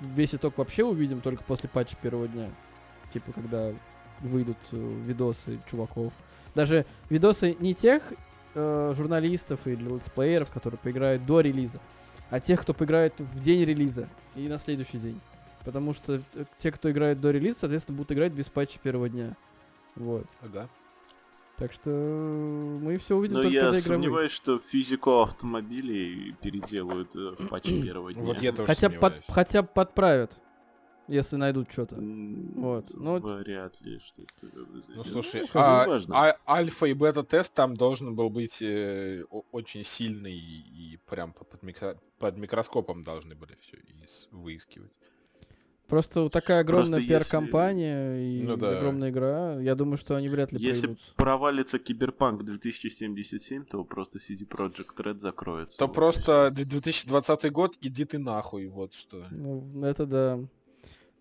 [0.00, 2.48] весь итог вообще увидим только после патча первого дня.
[3.12, 3.74] Типа, когда
[4.20, 6.14] выйдут э, видосы чуваков.
[6.54, 8.02] Даже видосы не тех
[8.54, 11.80] э, журналистов или летсплееров, которые поиграют до релиза,
[12.30, 15.20] а тех, кто поиграет в день релиза и на следующий день.
[15.64, 19.36] Потому что э, те, кто играет до релиза, соответственно, будут играть без патча первого дня.
[19.96, 20.26] Вот.
[20.42, 20.68] Да.
[21.56, 27.48] Так что мы все увидим Но только я сомневаюсь, что физику автомобилей переделают э, в
[27.48, 28.22] патче первого дня.
[28.22, 30.38] Вот я тоже Хотя под, хотя бы подправят,
[31.10, 31.96] если найдут что-то.
[31.96, 34.46] Вот, ну, Вряд ли что-то
[34.94, 36.14] Ну слушай, Ну, а, неважно.
[36.16, 41.44] а- альфа и бета-тест там должен был быть э, очень сильный и, и прям по-
[41.44, 43.76] под, микро- под микроскопом должны были все
[44.32, 44.92] выискивать.
[45.88, 48.78] Просто такая огромная Просто пиар-компания и Ну да.
[48.78, 49.60] огромная игра.
[49.60, 51.14] Я думаю, что они вряд ли Если пройдутся.
[51.16, 55.76] провалится Киберпанк 2077, то просто CD Projekt Red закроется.
[55.78, 59.26] То Вот просто д- 2020 год, иди ты нахуй, вот что.
[59.32, 60.38] Ну, это да.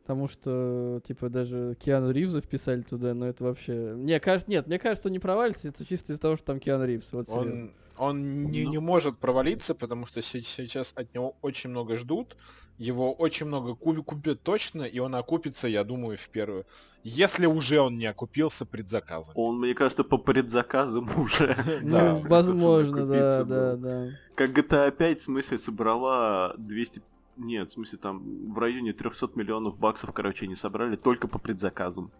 [0.09, 3.93] Потому что, типа, даже Киану Ривза вписали туда, но это вообще...
[3.93, 6.83] Мне кажется, нет, мне кажется, он не провалится, это чисто из-за того, что там Киану
[6.87, 7.09] Ривз.
[7.11, 7.69] Вот серьезно.
[7.97, 8.71] Он, он не, Ну.
[8.71, 12.37] не может провалиться, потому что се- сейчас от него очень много ждут.
[12.79, 16.65] Его очень много ку- купят точно, и он окупится, я думаю, в первую.
[17.03, 19.33] Если уже он не окупился предзаказом.
[19.37, 21.55] Он, мне кажется, по предзаказам уже.
[21.83, 24.07] Ну, возможно, да, да, да.
[24.33, 27.03] Как GTA 5, в смысле, собрала 200...
[27.39, 32.11] Нет, в смысле, там в районе 300 миллионов баксов, короче, они собрали только по предзаказам.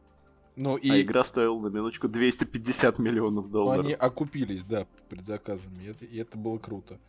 [0.55, 3.85] Ну А и игра стоила на минуточку 250 миллионов ну, долларов.
[3.85, 5.83] они окупились, да, предзаказами.
[5.83, 6.99] И это, и это было круто.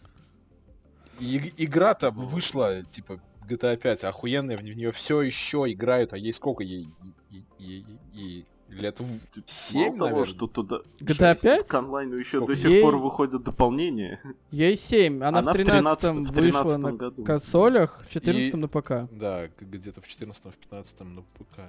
[1.20, 6.32] И иг- игра-то вышла, типа, GTA 5 охуенная, в нее все еще играют, а ей
[6.32, 6.62] сколько?
[6.64, 6.88] Ей,
[7.30, 9.06] ей- ей- ей лет в
[9.46, 10.24] 7, Мало того, наверное?
[10.24, 11.68] что туда GTA 5?
[11.68, 12.52] к онлайну еще Сколько?
[12.54, 14.20] до сих Ей- пор выходят дополнения.
[14.50, 17.24] Ей 7, она, Она в в 13 13 в вышла 13 на году.
[17.24, 18.90] консолях, в 14 И- на ПК.
[19.12, 21.60] Да, где-то в 14 в 15 на ПК.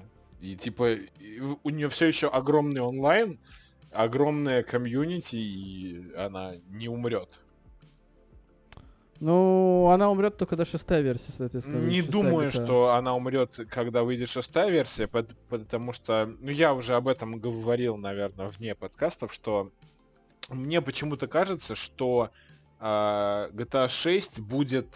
[0.42, 3.40] И типа и у нее все еще огромный онлайн,
[3.92, 7.30] огромная комьюнити, и она не умрет.
[9.22, 11.88] Ну, она умрет только до шестая версия, соответственно.
[11.88, 12.52] Не думаю, GTA.
[12.52, 17.40] что она умрет, когда выйдет шестая версия, пот- потому что, ну я уже об этом
[17.40, 19.70] говорил, наверное, вне подкастов, что
[20.50, 22.32] мне почему-то кажется, что
[22.80, 24.88] а, GTA 6 будет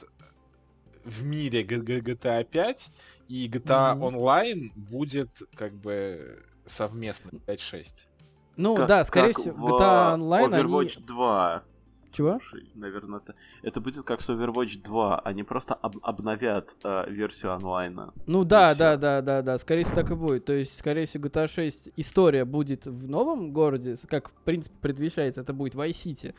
[1.04, 2.90] в мире GTA 5,
[3.28, 4.06] и GTA Мгм.
[4.06, 8.08] Online будет как бы совместно 5-6.
[8.58, 11.06] Ну, Как- да, скорее как всего, в GTA Online Overwatch они...
[11.06, 11.64] 2.
[12.12, 12.39] Чего?
[12.39, 15.20] Слушай, наверное, это, это будет как с Overwatch 2.
[15.20, 18.13] Они просто об- обновят э, версию онлайна.
[18.28, 20.46] Ну да, да, да, да, да, скорее всего так и будет.
[20.46, 25.41] То есть, скорее всего, GTA 6 история будет в новом городе, как, в принципе, предвещается,
[25.41, 26.34] это будет Vice City.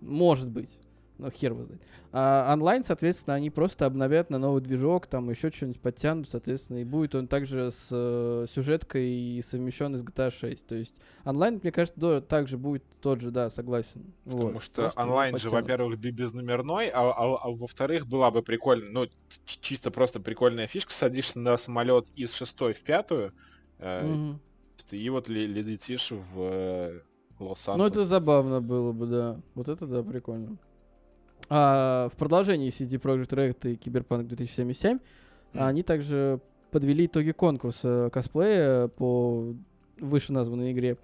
[0.00, 0.70] Может быть.
[1.18, 1.80] Но хер его знает.
[2.12, 6.84] А онлайн, соответственно, они просто обновят на новый движок, там еще что-нибудь подтянут, соответственно, и
[6.84, 10.66] будет он также с э, сюжеткой и совмещенный с GTA 6.
[10.66, 14.12] То есть онлайн, мне кажется, да, также будет тот же, да, согласен.
[14.24, 19.06] Потому Вот, что онлайн же, во-первых, безнумерной, а, а- а во-вторых, была бы прикольно, ну,
[19.46, 23.32] чисто просто прикольная фишка, садишься на самолет из шестой в пятую,
[23.78, 24.40] э, Мгм.
[24.90, 27.00] и вот ле- летишь в э,
[27.38, 27.78] Лос-Сантос.
[27.78, 29.40] Ну, это забавно было бы, да.
[29.54, 30.56] Вот это да, прикольно.
[31.48, 34.98] А, в продолжении CD Projekt Red и Киберпанк 2077
[35.52, 35.62] Мгм.
[35.62, 39.54] они также подвели итоги конкурса косплея по
[40.00, 40.96] вышеназванной игре.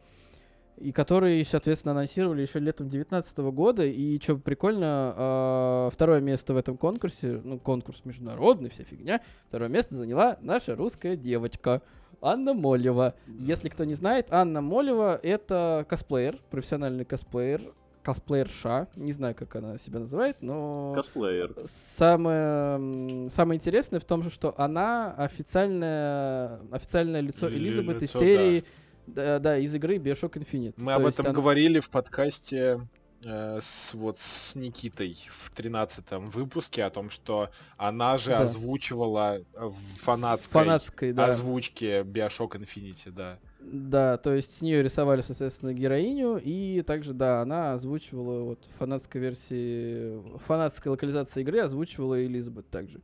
[0.79, 3.85] И который, соответственно, анонсировали еще летом 2019 года.
[3.85, 9.69] И что прикольно, а, второе место в этом конкурсе, ну, конкурс международный, вся фигня, второе
[9.69, 11.83] место заняла наша русская девочка
[12.21, 13.15] Анна Молева.
[13.27, 17.73] Если кто не знает, Анна Молева— это косплеер, профессиональный косплеер,
[18.03, 20.93] косплеерша, не знаю, как она себя называет, но...
[20.95, 21.55] Косплеер.
[21.67, 28.65] Самое, самое интересное в том, же, что она официальное, официальное лицо Ли- Элизабет из серии,
[29.07, 29.39] да.
[29.41, 30.75] Да, из игры Bioshock Infinite.
[30.77, 32.81] Мы То об этом она- говорили в подкасте
[33.25, 38.41] э, с, вот, с Никитой в тринадцатом выпуске, о том, что она же Да.
[38.41, 41.27] озвучивала в в фанатской фанатской, да.
[41.27, 43.39] озвучке Bioshock Infinity, да.
[43.65, 49.21] Да, то есть с нее рисовали, соответственно, героиню, и также, да, она озвучивала вот фанатской
[49.21, 53.01] версии, фанатской локализации игры озвучивала Элизабет также.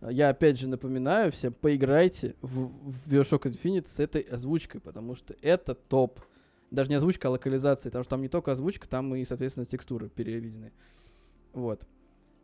[0.00, 5.34] Я опять же напоминаю всем, поиграйте в, в Bioshock Infinite с этой озвучкой, потому что
[5.42, 6.20] это топ.
[6.70, 10.08] Даже не озвучка, а локализация, потому что там не только озвучка, там и, соответственно, текстуры
[10.08, 10.72] переведены.
[11.52, 11.86] Вот.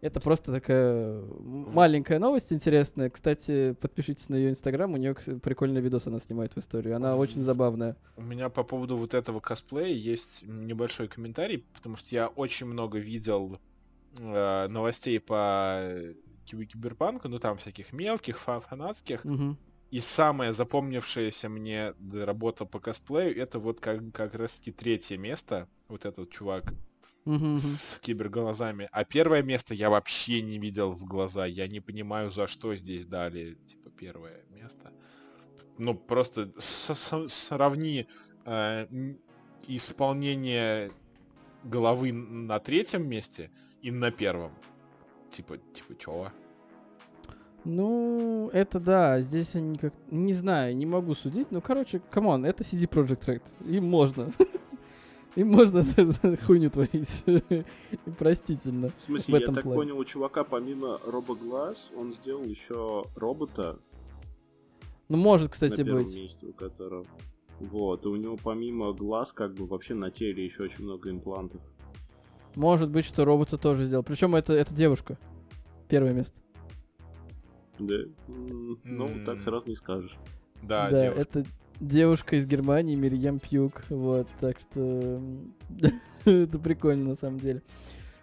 [0.03, 3.09] Это просто такая маленькая новость интересная.
[3.09, 6.97] Кстати, подпишитесь на ее инстаграм, у нее прикольный видос она снимает в историю.
[6.97, 7.97] Она очень забавная.
[8.17, 12.99] У меня по поводу вот этого косплея есть небольшой комментарий, потому что я очень много
[12.99, 13.61] видел
[14.19, 16.15] э, новостей по э,
[16.47, 19.25] киб- киберпанку, ну там всяких мелких, фа- фанатских.
[19.25, 19.57] Мгм.
[19.93, 25.17] И самая запомнившаяся мне д- работа по косплею, это вот как, как раз таки третье
[25.17, 25.69] место.
[25.87, 26.75] Вот этот чувак
[27.25, 28.89] С киберглазами.
[28.91, 31.47] А первое место я вообще не видел в глаза.
[31.47, 34.93] Я не понимаю, за что здесь дали, типа, первое место.
[35.79, 38.07] Ну, просто сравни
[38.45, 38.87] э,
[39.69, 40.91] исполнение
[41.65, 43.51] головы на третьем месте
[43.83, 44.53] и на первом.
[45.31, 46.33] Типа, типа, чего?
[47.65, 49.95] Ну, это да, здесь они как...
[50.11, 51.53] Не знаю, не могу судить.
[51.53, 53.43] Ну, короче, come on, это CD Projekt Red.
[53.69, 54.33] Им можно.
[55.37, 55.85] Им можно
[56.47, 57.23] хуйню творить.
[57.27, 57.65] И
[58.19, 58.91] Простительно.
[58.97, 59.77] В смысле, в я так плане.
[59.79, 63.79] понял, у чувака помимо робоглаз, он сделал еще робота
[65.09, 66.15] Ну, может, на кстати, первом быть.
[66.15, 67.07] месте, у которого.
[67.61, 71.61] Вот, и у него помимо глаз, как бы вообще на теле еще очень много имплантов.
[72.57, 74.03] Может быть, что робота тоже сделал.
[74.03, 75.17] Причем это, это девушка.
[75.89, 76.39] Первое место.
[77.79, 77.95] Да.
[78.85, 80.17] Ну, так сразу не скажешь.
[80.63, 81.21] Да, Да, девушка.
[81.39, 81.45] это
[81.81, 83.83] девушка из Германии, Мирьям Пьюк.
[83.89, 85.21] Вот, так что
[86.25, 87.63] это прикольно на самом деле.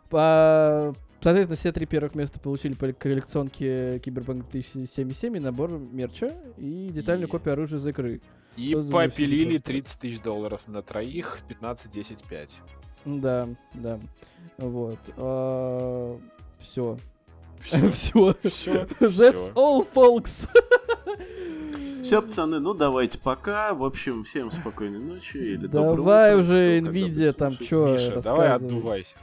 [0.09, 0.93] По...
[1.21, 7.27] Соответственно, все три первых места получили по коллекционке Киберпанк 2077 и набор мерча и детальную
[7.27, 8.21] И- копию оружия из игры.
[8.55, 12.57] И за попилили всё 30 тысяч долларов на троих, 15, 10, 5.
[13.05, 13.99] Да, да.
[14.57, 14.99] Вот.
[16.61, 16.97] Все.
[17.59, 18.35] Все.
[18.43, 20.47] Всё, That's all, folks.
[22.09, 23.75] Все, пацаны, ну давайте пока.
[23.75, 27.93] В общем, всем спокойной ночи или доброго Давай утра, уже, кто Nvidia, там чё?
[27.93, 29.15] Миша, давай отдувайся.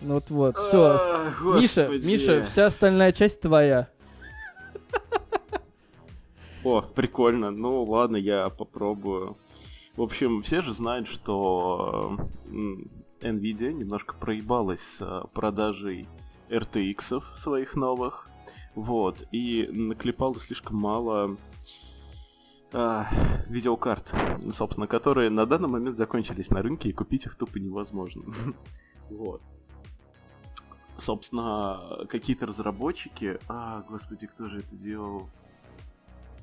[0.00, 0.58] Ну вот, вот.
[0.58, 1.00] Все.
[1.44, 1.88] Миша.
[1.88, 3.88] Миша, вся остальная часть твоя.
[6.64, 7.52] О, прикольно.
[7.52, 9.36] Ну ладно, я попробую.
[9.94, 12.18] В общем, все же знают, что
[13.20, 16.08] Nvidia немножко проебалась с а, продажей
[16.50, 18.28] RTX своих новых.
[18.74, 19.22] Вот.
[19.30, 21.36] И наклепала слишком мало
[22.72, 23.08] а,
[23.46, 24.14] видеокарт,
[24.50, 28.24] собственно, которые на данный момент закончились на рынке, и купить их тупо невозможно.
[29.10, 29.40] Вот.
[30.98, 33.38] Собственно, какие-то разработчики...
[33.48, 35.30] А, господи, кто же это делал?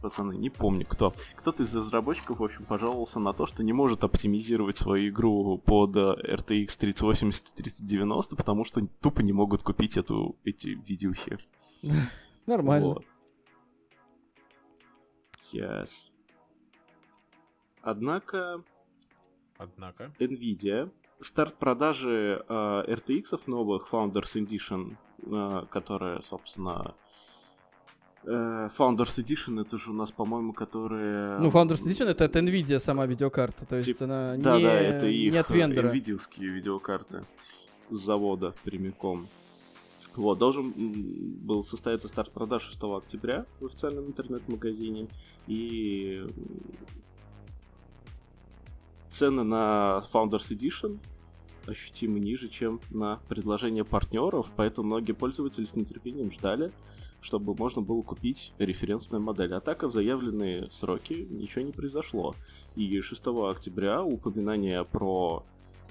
[0.01, 1.13] Пацаны, не помню кто.
[1.35, 5.95] Кто-то из разработчиков, в общем, пожаловался на то, что не может оптимизировать свою игру под
[5.95, 11.37] э, RTX 3080 и 3090, потому что тупо не могут купить эту, эти видюхи.
[12.47, 12.87] Нормально.
[12.87, 13.05] Вот.
[15.53, 16.09] Yes.
[17.85, 18.63] Однако
[19.57, 20.11] Однако.
[20.19, 26.95] Nvidia старт продажи э, RTX новых Founders Edition, э, которая, собственно,
[28.23, 31.37] э, Founders Edition, это же у нас, по-моему, которые...
[31.39, 34.73] Ну, Founders Edition это от Nvidia сама видеокарта, то есть Тип- она Да, не, да,
[34.73, 35.93] это их не от вендора.
[35.93, 37.23] NVIDIA-ские видеокарты
[37.89, 39.27] с завода прямиком.
[40.15, 45.07] Вот, должен был состояться старт продаж 6 октября в официальном интернет-магазине.
[45.47, 46.25] И
[49.15, 50.99] цены на Founders Edition
[51.65, 56.73] ощутимо ниже, чем на предложение партнеров, поэтому многие пользователи с нетерпением ждали,
[57.21, 59.53] чтобы можно было купить референсную модель.
[59.53, 62.35] Однако в заявленные сроки ничего не произошло.
[62.75, 65.43] И 6 октября упоминание про,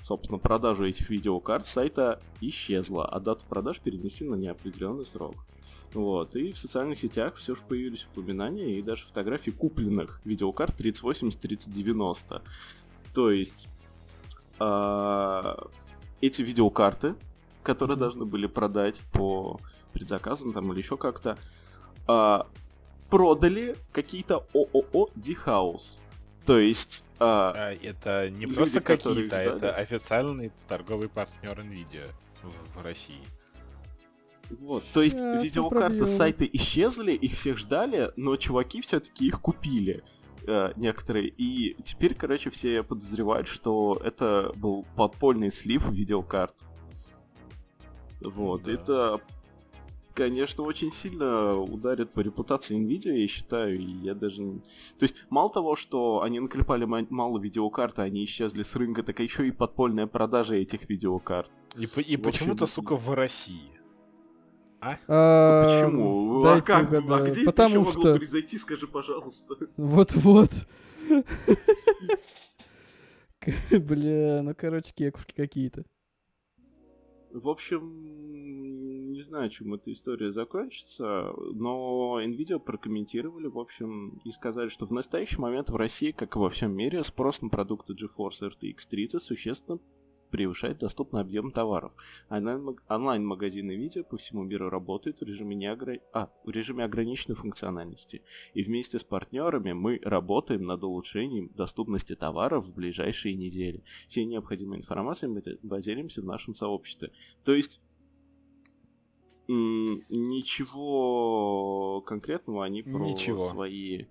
[0.03, 5.35] собственно, продажу этих видеокарт сайта исчезло, а дату продаж перенесли на неопределенный срок.
[5.95, 12.43] Вот, и в социальных сетях все же появились упоминания и даже фотографии купленных видеокарт 3080-3090.
[13.15, 13.69] То есть
[14.59, 15.57] а,
[16.21, 17.15] эти видеокарты,
[17.62, 19.59] которые должны были продать по
[19.93, 21.39] предзаказам там или еще как-то,
[22.07, 22.47] а,
[23.11, 26.01] продали какие-то ООО Дихаус.
[26.45, 29.57] То есть а, А, это не Люди, просто какие-то, ждали.
[29.57, 32.09] это официальный торговый партнер Nvidia
[32.43, 33.23] в, в России.
[34.51, 39.41] Вот, то есть Ясно, видеокарты с сайта исчезли, их всех ждали, но чуваки все-таки их
[39.41, 40.05] купили.
[40.47, 41.29] Э, некоторые.
[41.29, 46.55] И теперь, короче, все подозревают, что это был подпольный слив видеокарт.
[48.23, 48.73] Вот, Да.
[48.73, 49.21] это,
[50.15, 54.43] конечно, очень сильно ударит по репутации Nvidia, я считаю, и я даже...
[54.99, 59.21] То есть, мало того, что они наклепали ма- мало видеокарт, они исчезли с рынка, так
[59.21, 61.51] еще и подпольная продажа этих видеокарт.
[61.77, 63.74] И, и почему-то, сука, в России.
[65.09, 66.43] А, Почему?
[66.43, 66.93] А дайте как?
[66.93, 67.24] А угадаю.
[67.24, 68.16] где это Потому могло что...
[68.16, 69.57] произойти, скажи, пожалуйста.
[69.76, 70.51] Вот-вот.
[73.70, 75.85] Бля, ну короче, кекушки какие-то.
[77.32, 84.68] В общем, не знаю, чем эта история закончится, но Nvidia прокомментировали, в общем, и сказали,
[84.68, 88.51] что в настоящий момент в России, как и во всем мире, спрос на продукты GeForce
[88.51, 89.80] RTX 30 существенно
[90.39, 91.93] превышает доступный объем товаров.
[92.28, 98.22] Онлайн- Онлайн-магазин Nvidia по всему миру работает в режиме, неогра- а, в режиме ограниченной функциональности.
[98.53, 103.85] И вместе с партнерами мы работаем над улучшением доступности товаров в ближайшие недели.
[104.09, 107.12] Всей необходимой информацией мы де- поделимся в нашем сообществе.
[107.45, 107.80] То есть
[110.66, 113.47] ничего конкретного они про Ничего.
[113.49, 114.07] свои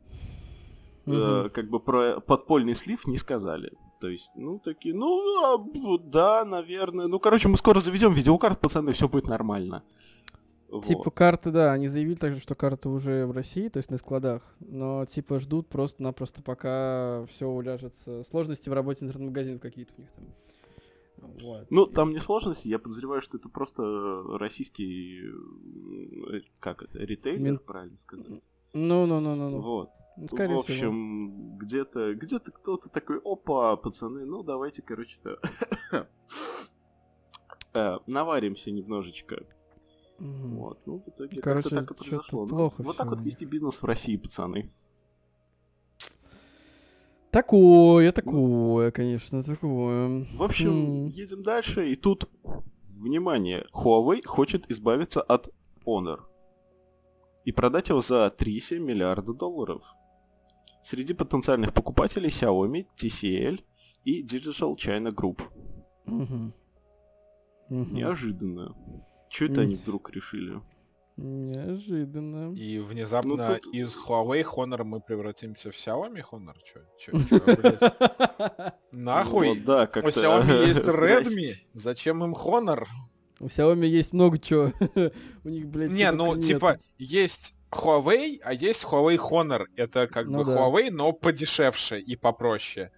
[1.05, 1.49] э, Мгм.
[1.49, 3.73] как бы про подпольный слив не сказали.
[4.03, 7.07] То есть, ну, такие, ну, а, да, наверное.
[7.07, 9.81] Ну, короче, мы скоро заведем видеокарт, пацаны, все будет нормально.
[10.67, 10.83] Вот.
[10.83, 14.41] Типа карты, да, они заявили также, что карты уже в России, то есть на складах,
[14.59, 18.25] но типа ждут просто-напросто, пока все уляжется.
[18.25, 20.25] Сложности в работе интернет-магазинов какие-то у них там.
[21.41, 21.67] Вот.
[21.69, 25.29] Ну, там не сложности, я подозреваю, что это просто российский,
[26.29, 28.27] э, как это, ритейлер, Мин- правильно сказать.
[28.73, 29.61] Ну-ну-ну-ну.
[29.61, 29.87] Вот.
[29.87, 35.39] Ну, скорее в общем, где-то, где-то кто-то такой, опа, пацаны, ну давайте, короче-то,
[37.73, 39.43] э, наваримся немножечко.
[40.19, 42.43] Вот, ну, в итоге Короче, как-то так и произошло.
[42.43, 44.69] Ну, плохо вот так вот вести бизнес в России, пацаны.
[47.31, 50.27] Такое, такое, конечно, такое.
[50.37, 51.07] В общем, М.
[51.07, 52.29] едем дальше, и тут,
[52.83, 55.49] внимание, Huawei хочет избавиться от
[55.85, 56.19] Honor
[57.43, 59.95] и продать его за 3,7 миллиарда долларов.
[60.83, 63.61] Среди потенциальных покупателей Xiaomi, TCL
[64.03, 65.41] и Digital China Group.
[66.05, 66.53] Мгм.
[67.69, 67.93] Мгм.
[67.95, 68.75] Неожиданно.
[69.29, 70.61] Что это они вдруг решили?
[71.15, 72.53] Неожиданно.
[72.55, 76.55] И внезапно Ну, тут- из Huawei Honor мы превратимся в Xiaomi Honor?
[76.65, 77.39] Чё, чё, чё?
[78.91, 79.49] Нахуй?
[79.49, 80.09] Вот, да, У как-то...
[80.09, 81.53] Xiaomi есть Redmi.
[81.73, 82.85] Зачем им Honor?
[83.39, 84.71] У Xiaomi есть много чего.
[85.43, 89.65] У них, блядь, Не, ну, типа, есть Huawei, а есть Huawei Honor.
[89.75, 90.57] Это как Ну бы да.
[90.57, 92.91] Huawei, но подешевше и попроще.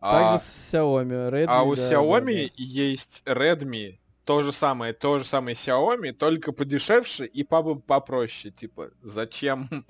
[0.00, 1.30] А, с Xiaomi.
[1.30, 6.12] Redmi, а у да, да, Xiaomi есть Redmi, то же самое, то же самое Xiaomi,
[6.12, 8.52] только подешевше и по попроще.
[8.52, 9.68] Типа, зачем?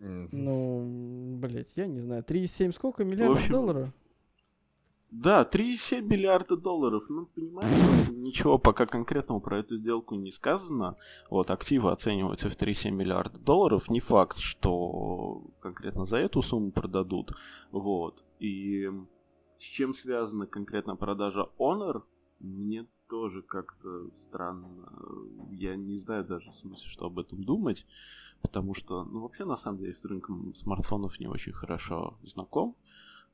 [0.00, 0.28] Да.
[0.30, 2.22] Ну, блядь, я не знаю.
[2.22, 3.02] 3,7 сколько?
[3.02, 3.90] Миллиардов общем, долларов?
[5.10, 7.04] Да, 3,7 миллиарда долларов.
[7.08, 10.96] Ну, понимаете, ничего пока конкретного про эту сделку не сказано.
[11.30, 13.88] Вот, активы оцениваются в 3,7 миллиарда долларов.
[13.88, 17.32] Не факт, что конкретно за эту сумму продадут.
[17.72, 18.22] Вот.
[18.38, 18.90] И
[19.56, 22.02] с чем связана конкретно продажа Honor,
[22.40, 24.92] мне тоже как-то странно.
[25.50, 27.86] Я не знаю даже в смысле, что об этом думать.
[28.42, 32.76] Потому что, ну, вообще, на самом деле, с рынком смартфонов не очень хорошо знаком.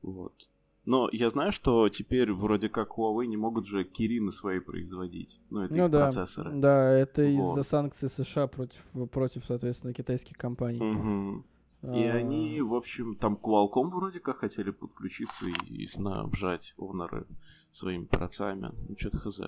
[0.01, 0.49] Вот.
[0.85, 5.39] Но я знаю, что теперь вроде как Huawei не могут же Кирины свои производить.
[5.49, 5.99] Ну, это Ну их да.
[6.03, 6.51] процессоры.
[6.53, 7.67] Да, это из-за Вот.
[7.67, 8.81] санкций США против,
[9.11, 10.79] против, соответственно, китайских компаний.
[10.79, 11.45] Мгм.
[11.83, 17.27] И А, они, в общем, там Qualcomm вроде как хотели подключиться и, и снабжать Honor
[17.71, 18.71] своими процессами.
[18.89, 19.41] Ну, что-то хз.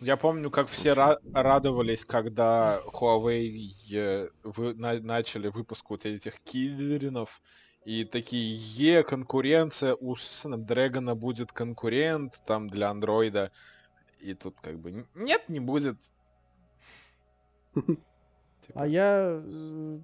[0.00, 3.60] Я помню, как все ра- радовались, когда Huawei
[3.92, 7.40] э, вы- на- начали выпуск вот этих киллеринов,
[7.84, 13.50] и такие, е, конкуренция, у Snapdragon будет конкурент там для андроида.
[14.20, 15.96] И тут как бы нет, не будет.
[17.74, 19.42] Типа, А я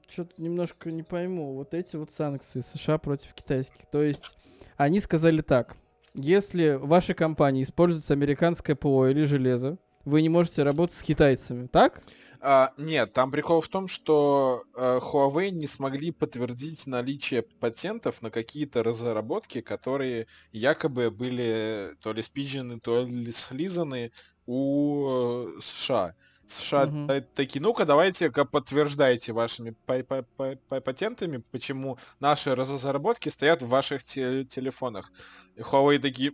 [0.08, 1.54] что-то немножко не пойму.
[1.54, 3.86] Вот эти вот санкции США против китайских.
[3.90, 4.36] То есть
[4.76, 5.76] они сказали так.
[6.14, 9.76] Если в вашей компании используется американское ПО или железо,
[10.06, 12.00] вы не можете работать с китайцами, так?
[12.40, 18.30] А, нет, там прикол в том, что э, Huawei не смогли подтвердить наличие патентов на
[18.30, 24.12] какие-то разработки, которые якобы были то ли спиджены, то ли слизаны
[24.46, 26.14] у э, США.
[26.46, 33.28] США та- такие, ну-ка давайте-ка подтверждайте вашими па- па- па- па- патентами, почему наши разработки
[33.30, 35.12] стоят в ваших те- телефонах.
[35.56, 36.30] И Huawei такие...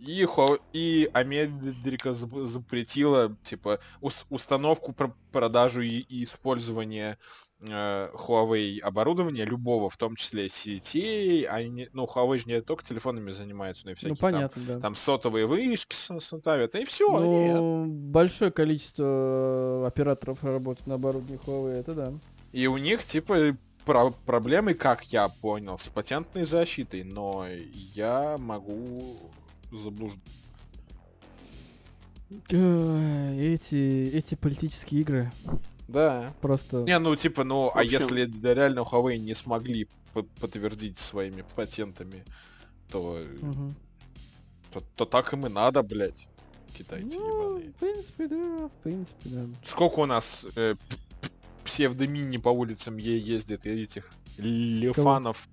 [0.00, 7.18] И, Huawei- и Америка зап- запретила, типа, ус- установку, пр- продажу и, и использование
[7.62, 11.44] Huawei оборудования, любого, в том числе сетей.
[11.44, 14.72] Они, ну, Huawei же не только телефонами занимаются, но и всякие ну, понятно, да.
[14.74, 17.54] там, там сотовые вышки ставят, и все, нет.
[17.56, 22.12] Ну, большое количество э, операторов работает на оборудовании Huawei, это да.
[22.52, 27.46] И у них, типа, про- проблемы, как я понял, с патентной защитой, но
[27.94, 29.18] я могу
[29.70, 30.30] заблуждаться.
[32.52, 35.32] Ой, Эти, эти политические игры
[35.92, 36.32] Да.
[36.40, 36.82] просто...
[36.84, 41.44] Не, ну, типа, ну, а общем- если да, реально Huawei не смогли по- подтвердить своими
[41.56, 42.24] патентами,
[42.90, 43.74] то, Мгм.
[44.72, 46.26] то, то так им и надо, блядь,
[46.76, 47.26] китайцы Ну,
[47.58, 47.70] ебаные.
[47.70, 48.36] в принципе, да,
[48.68, 49.46] в принципе, да.
[49.64, 50.74] Сколько у нас э,
[51.64, 55.48] псевдомини по улицам ездит, и этих лефанов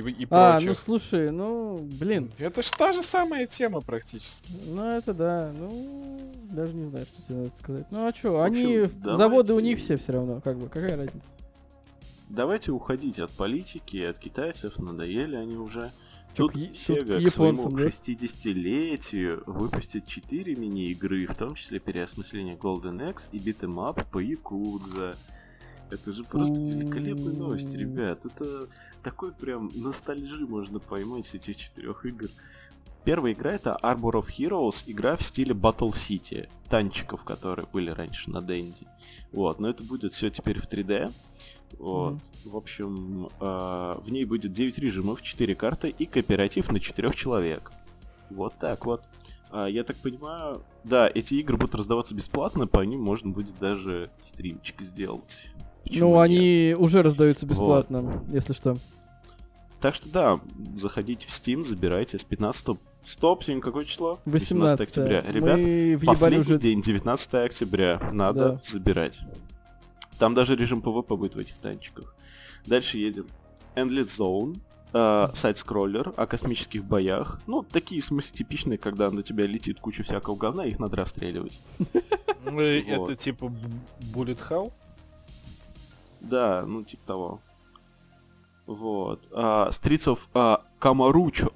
[0.00, 0.82] и, и А, ну прочих.
[0.84, 4.52] слушай, ну, блин, Это ж та же самая тема практически.
[4.66, 7.86] ну это да, ну, даже не знаю, что тебе надо сказать.
[7.90, 11.26] Ну а что, они, давайте- заводы у них все все равно, как бы, какая разница?
[12.28, 15.90] Давайте уходить от политики, от китайцев, надоели они уже.
[16.34, 17.88] Тут к Sega к к своему японцам, да?
[17.88, 25.14] 60-летию выпустит 4 мини-игры, в том числе переосмысление Golden Axe и Beat'em Up по Якудза.
[25.90, 28.24] Это же просто великолепная новость, ребят.
[28.26, 28.68] Это
[29.02, 32.28] такой прям ностальжи можно поймать с этих четырех игр.
[33.04, 38.30] Первая игра это Arbor of Heroes, игра в стиле Battle City, танчиков, которые были раньше
[38.30, 38.88] на Денди.
[39.30, 41.12] Вот, но это будет все теперь в 3D.
[41.78, 42.18] Вот.
[42.44, 47.70] В общем, э, в ней будет 9 режимов, 4 карты и кооператив на 4 человек.
[48.30, 49.04] Вот так вот.
[49.50, 54.10] А, я так понимаю, да, эти игры будут раздаваться бесплатно, по ним можно будет даже
[54.20, 55.50] стримчик сделать.
[55.86, 56.30] Почему ну, нет?
[56.30, 58.76] они уже раздаются бесплатно, если что.
[59.80, 60.40] так что да,
[60.74, 64.18] заходите в Steam, забирайте с 15 Стоп, сегодня какое число?
[64.24, 65.22] 18 октября.
[65.22, 66.58] Ребят, Мы последний уже...
[66.58, 68.00] день, 19 октября.
[68.12, 68.60] Надо Да.
[68.64, 69.20] забирать.
[70.18, 72.16] Там даже режим PvP будет в этих танчиках.
[72.66, 73.26] Дальше едем.
[73.76, 74.58] Endless Zone.
[74.92, 77.40] э, сайд-скроллер о космических боях.
[77.46, 81.60] Ну, такие, в смысле, типичные, когда на тебя летит куча всякого говна, их надо расстреливать.
[81.78, 83.10] Ну, Вот.
[83.10, 83.52] Это типа
[84.14, 84.72] Bullet Hell?
[86.28, 87.40] Да, ну, типа того.
[88.66, 89.28] Вот.
[89.32, 91.50] А, Streets of а, Kamurocho.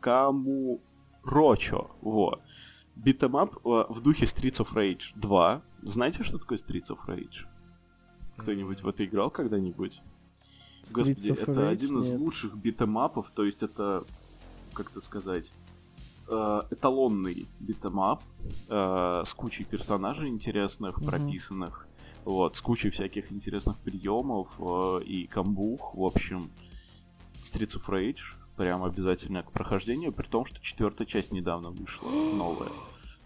[0.00, 1.90] Kamurocho.
[2.00, 2.40] Вот.
[2.94, 5.62] Beat 'em up в духе Streets of Rage 2.
[5.82, 7.46] Знаете, что такое Streets of Rage?
[8.36, 10.02] Кто-нибудь в это играл когда-нибудь?
[10.90, 11.68] Господи, Streets of это Rage?
[11.68, 12.20] один из Нет.
[12.20, 14.04] лучших beat 'em up ов, то есть это,
[14.74, 15.52] как это сказать,
[16.28, 18.22] э, эталонный beat 'em up
[18.68, 21.06] э, с кучей персонажей интересных, Мгм.
[21.06, 21.86] прописанных,
[22.24, 26.50] вот, с кучей всяких интересных приемов э, и комбух, в общем,
[27.42, 28.20] Streets of Rage
[28.56, 32.70] прям обязательно к прохождению, при том, что четвертая часть недавно вышла, новая.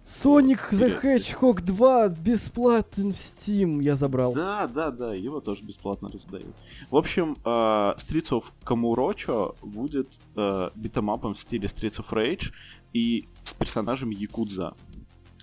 [0.07, 1.03] Sonic the Вперед.
[1.03, 3.83] Hedgehog 2 бесплатен в Steam.
[3.83, 4.33] Я забрал.
[4.33, 6.55] Да, да, да, его тоже бесплатно раздают.
[6.91, 12.53] В общем, э, Streets of Камурочо будет э, битэмапом в стиле Streets of Rage
[12.93, 14.75] и с персонажами Якудза,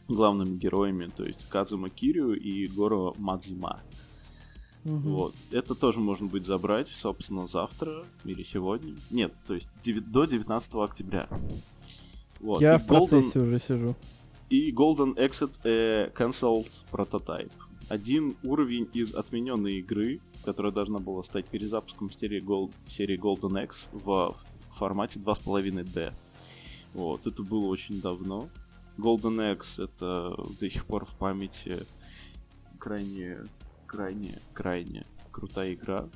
[0.07, 3.81] главными героями, то есть Кадзума Кирю и Горо Мадзима.
[4.83, 5.13] Мгм.
[5.13, 5.35] Вот.
[5.51, 8.95] Это тоже можно будет забрать, собственно, завтра или сегодня.
[9.11, 11.29] Нет, то есть деви- до 19 октября.
[12.41, 12.61] Вот.
[12.61, 13.95] Я И в Golden- процессе уже сижу.
[14.49, 17.51] и Golden Exit э, Cancelled Prototype.
[17.87, 23.87] Один уровень из отмененной игры, которая должна была стать перезапуском серии, Gol- серии Golden X
[23.93, 24.35] в, в
[24.77, 26.13] формате 2.5D.
[26.93, 28.49] Вот, это было очень давно.
[28.97, 31.85] Golden X это до сих пор в памяти
[32.79, 33.47] крайне,
[33.87, 36.07] крайне, крайне крутая игра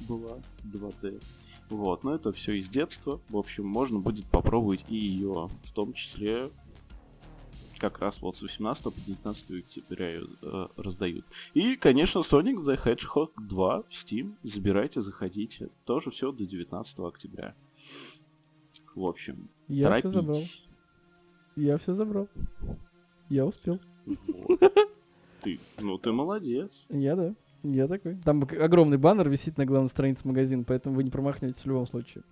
[0.00, 1.22] была 2D.
[1.70, 3.20] Вот, но это все из детства.
[3.28, 6.50] В общем, можно будет попробовать и ее, в том числе
[7.78, 11.24] как раз вот с 18 по 19 октября её, э, раздают.
[11.52, 14.36] И, конечно, Sonic the Hedgehog 2 в Steam.
[14.44, 15.68] Забирайте, заходите.
[15.84, 17.56] Тоже все до 19 октября.
[18.94, 20.68] В общем, Я торопитесь.
[21.56, 22.28] Я все забрал.
[23.28, 23.78] Я успел.
[24.06, 24.60] Вот.
[25.42, 26.86] Ты, ну ты молодец.
[26.90, 27.34] Я да.
[27.62, 28.16] Я такой.
[28.24, 32.24] Там огромный баннер висит на главной странице магазина, поэтому вы не промахнетесь в любом случае.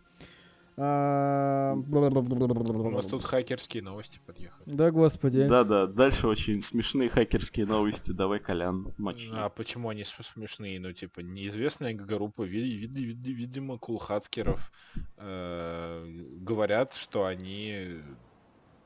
[0.83, 4.63] А, У нас тут хакерские новости подъехали.
[4.67, 5.47] Да, господи.
[5.47, 8.13] Да-да, дальше очень смешные хакерские новости.
[8.13, 9.29] Давай, Колян, мочи.
[9.33, 10.81] А почему они смешные?
[10.81, 14.73] Ну, типа, неизвестная группа, ви- ви- ви- видимо, кулхацкеров
[15.19, 16.07] э,
[16.41, 17.99] говорят, что они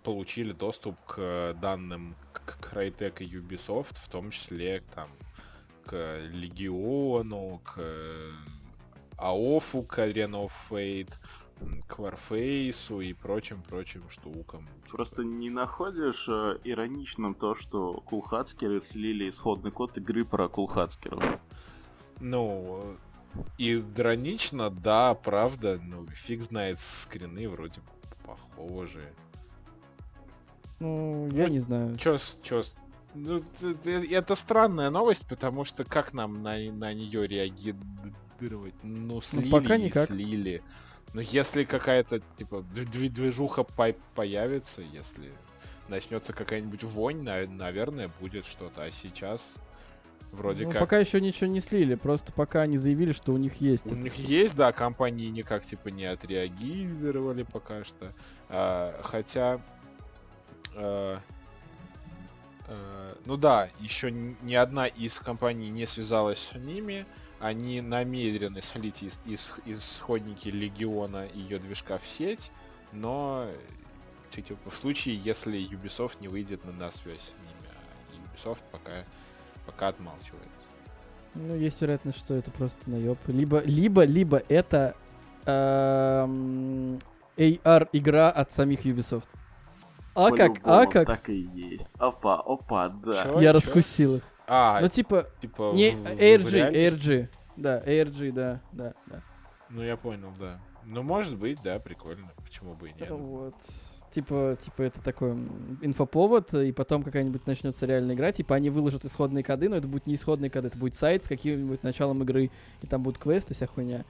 [0.05, 5.09] получили доступ к данным к Crytek и Ubisoft, в том числе там
[5.85, 7.81] к Легиону, к
[9.17, 11.15] АОФу, к Arena of Fate,
[11.87, 14.69] к Warface и прочим-прочим штукам.
[14.91, 21.39] Просто не находишь э, ироничным то, что кулхацкеры слили исходный код игры про кулхацкеров?
[22.21, 22.99] Ну,
[23.39, 27.81] э, иронично, да, правда, ну, фиг знает, скрины вроде
[28.27, 29.13] похожие.
[30.81, 31.97] Ну, я Ну, не знаю.
[31.97, 32.75] Чё, с- чё, с-
[33.14, 33.43] ну,
[33.85, 38.75] это странная новость, потому что как нам на, на нее реагировать?
[38.83, 40.07] Ну, слили пока и никак.
[40.07, 40.62] слили.
[41.12, 45.31] Но если какая-то, типа, дв- дв- движуха по- появится, если
[45.89, 48.83] начнется какая-нибудь вонь, на- наверное, будет что-то.
[48.83, 49.57] А сейчас
[50.33, 50.81] вроде Ну, как...
[50.81, 53.87] пока еще ничего не слили, просто пока они заявили, что у них есть.
[53.87, 53.97] У это.
[53.99, 58.12] них есть, да, компании никак типа не отреагировали пока что.
[58.49, 59.61] А, хотя,
[60.77, 61.20] а,
[62.66, 67.07] а, ну да, еще ни одна из компаний не связалась с ними.
[67.41, 72.51] Они намерены слить из, из- исходники Легиона и ее движка в сеть,
[72.93, 73.47] но
[74.33, 78.62] э, типа, в случае, если Ubisoft не выйдет на, на связь с ними, а Ubisoft
[78.70, 78.93] пока,
[79.66, 80.49] пока отмалчивает.
[81.35, 83.18] Ну, есть вероятность, что это просто наеб.
[83.27, 84.97] Либо, либо, либо это
[85.45, 86.99] эм,
[87.37, 89.27] AR-игра от самих Ubisoft.
[90.15, 91.07] А как, а как?
[91.07, 91.89] Так и есть.
[91.99, 93.23] Опа, опа, да.
[93.25, 93.41] Чё?
[93.41, 93.59] Я чё?
[93.59, 94.23] раскусил их.
[94.47, 96.73] А, Ну, типа, типа не в- ARG?
[96.73, 97.29] ARG.
[97.57, 99.23] Да, ARG, да, да, да.
[99.71, 100.61] Ну я понял, да.
[100.91, 102.31] Ну может быть, да, прикольно.
[102.45, 103.11] Почему бы и нет?
[103.11, 103.55] Вот.
[104.12, 105.33] Типа, типа это такой
[105.83, 108.31] инфоповод, и потом какая-нибудь начнется реальная игра.
[108.31, 111.29] Типа они выложат исходные коды, но это будет не исходные коды, это будет сайт с
[111.29, 112.51] каким-нибудь началом игры,
[112.83, 114.05] и там будут квесты, вся хуйня.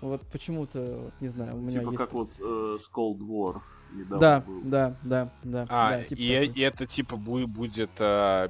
[0.00, 1.96] Вот почему-то, вот, не знаю, у меня Типа есть...
[1.98, 3.60] как вот э, с Cold War
[3.92, 4.60] недавно Да, был.
[4.64, 5.66] да, да, да.
[5.68, 8.48] А, да, типа и, и это типа бу- будет а,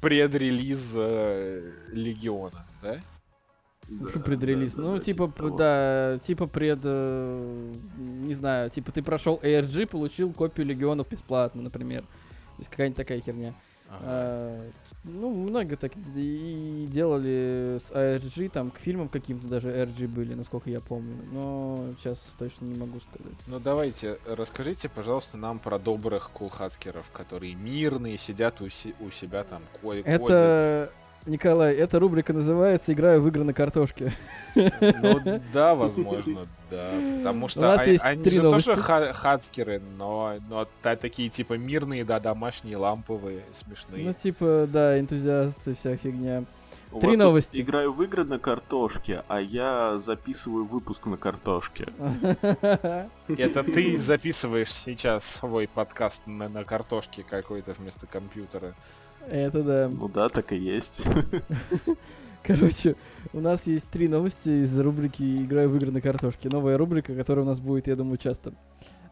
[0.00, 3.00] предрелиз а, Легиона, да?
[4.08, 4.74] Что Да, предрелиз?
[4.74, 9.86] да, ну, да, типа, типа да, типа пред, э, не знаю, типа ты прошел ARG,
[9.86, 12.02] получил копию Легионов бесплатно, например.
[12.02, 12.06] То
[12.58, 13.52] есть какая-нибудь такая херня.
[13.88, 14.00] Ага.
[14.02, 14.70] А,
[15.04, 20.68] ну, многие так и делали с ARG, там, к фильмам каким-то даже ARG были, насколько
[20.70, 21.16] я помню.
[21.32, 23.34] Но сейчас точно не могу сказать.
[23.46, 29.44] Ну давайте, расскажите, пожалуйста, нам про добрых кулхацкеров, которые мирные, сидят у, си- у себя
[29.44, 30.06] там, ко- кодят.
[30.06, 30.92] Это,
[31.26, 34.12] Николай, эта рубрика называется «Играю в игры на картошке».
[34.54, 36.90] Ну да, возможно, да.
[37.18, 38.68] Потому что а- они же новости.
[38.68, 44.04] тоже ха- хацкеры, но, но та- такие типа мирные, да, домашние, ламповые, смешные.
[44.06, 46.44] Ну, типа, да, энтузиасты, вся фигня.
[46.92, 47.60] У Три новости.
[47.60, 51.86] Играю в игры на картошке, а я записываю выпуск на картошке.
[53.28, 58.74] Это ты записываешь сейчас свой подкаст на, на картошке какой-то вместо компьютера.
[59.28, 59.90] Это да.
[59.92, 61.06] Ну да, так и есть.
[62.42, 62.96] Короче,
[63.32, 66.48] у нас есть три новости из рубрики «Играю в игры на картошке».
[66.50, 68.54] Новая рубрика, которая у нас будет, я думаю, часто.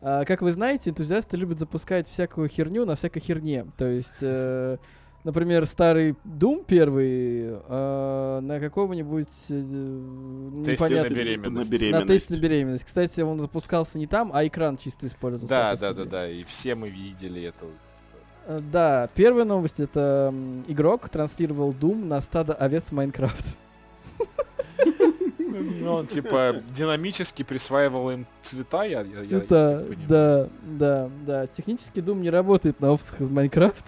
[0.00, 3.66] А, как вы знаете, энтузиасты любят запускать всякую херню на всякой херне.
[3.76, 4.78] То есть, э,
[5.24, 11.70] например, старый Doom первый э, на какого-нибудь э, Тесте на беременность.
[11.70, 12.06] На на беременность.
[12.06, 12.84] тест на беременность.
[12.84, 15.48] Кстати, он запускался не там, а экран чисто использовался.
[15.48, 17.66] Да, на да, да, на да, и все мы видели это.
[18.48, 20.34] Э, Да, первая новость это
[20.66, 23.46] игрок транслировал Doom на стадо овец Майнкрафт.
[25.80, 30.06] Ну, он типа динамически присваивал им цвета, я, я, я- Цвета, я понимаю.
[30.08, 31.46] да, да, да.
[31.48, 33.84] Технически Doom не работает на овцах из Майнкрафт.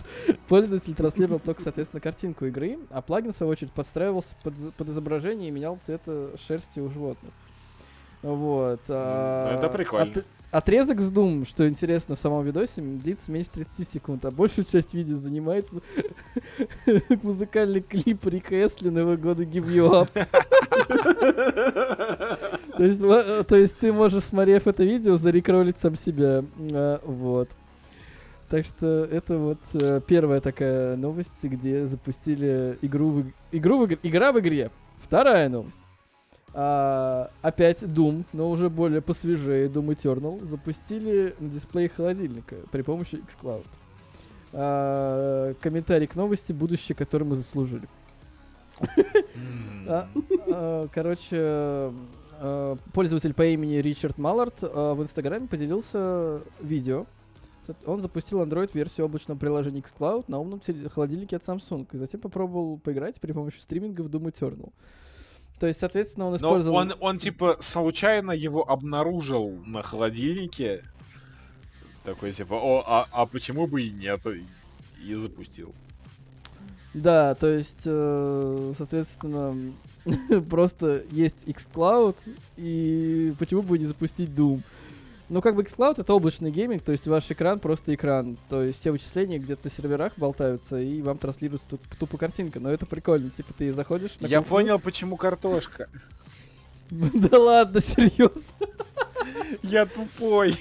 [0.48, 5.48] Пользователь транслировал только, соответственно, картинку игры, а плагин, в свою очередь, подстраивался под, под изображение
[5.48, 7.32] и менял цвета шерсти у животных.
[8.22, 8.80] Вот.
[8.88, 10.12] а, это прикольно.
[10.18, 14.64] от- отрезок с Doom, что интересно, в самом видосе длится меньше 30 секунд, а большую
[14.64, 15.68] часть видео занимает
[17.22, 20.10] музыкальный клип Рика Эсли Нового года Give You Up.
[22.76, 26.44] То есть, то есть ты можешь, смотрев это видео, зарекролить сам себя.
[26.72, 27.48] А, Вот.
[28.48, 33.84] Так что это вот э, первая такая новость, где запустили игру в, иг- игру в,
[33.92, 34.70] иг- игра в игре.
[35.04, 35.78] Вторая новость.
[36.52, 43.16] А, опять Doom, но уже более посвежее, Doom Eternal, запустили на дисплее холодильника при помощи
[43.16, 43.66] xCloud.
[44.52, 47.88] А, комментарий к новости «Будущее, которое мы заслужили».
[49.86, 50.08] А,
[50.48, 57.06] а, Короче, а, пользователь по имени Ричард Маллард в Инстаграме поделился видео.
[57.86, 60.60] Он запустил Android-версию облачного приложения xCloud на умном
[60.92, 64.72] холодильнике от Samsung и затем попробовал поиграть при помощи стриминга в Doom Eternal.
[65.60, 66.76] То есть, соответственно, он Но использовал...
[66.78, 70.82] он, он типа случайно его обнаружил на холодильнике.
[72.02, 74.24] Такой типа, о, а, а почему бы и нет?
[74.26, 74.46] И,
[75.06, 75.74] и запустил.
[76.94, 79.74] Да, то есть, э, соответственно,
[80.48, 82.16] просто есть xCloud,
[82.56, 84.62] и почему бы не запустить Doom?
[85.30, 88.36] Ну, как бы xCloud это облачный гейминг, то есть ваш экран просто экран.
[88.48, 92.58] То есть все вычисления где-то на серверах болтаются, и вам транслируется туп- тупо картинка.
[92.58, 93.30] Но это прикольно.
[93.30, 95.88] Типа ты заходишь на Я кухню- понял, почему картошка.
[96.90, 98.42] Да ладно, серьезно.
[99.62, 100.56] Я тупой.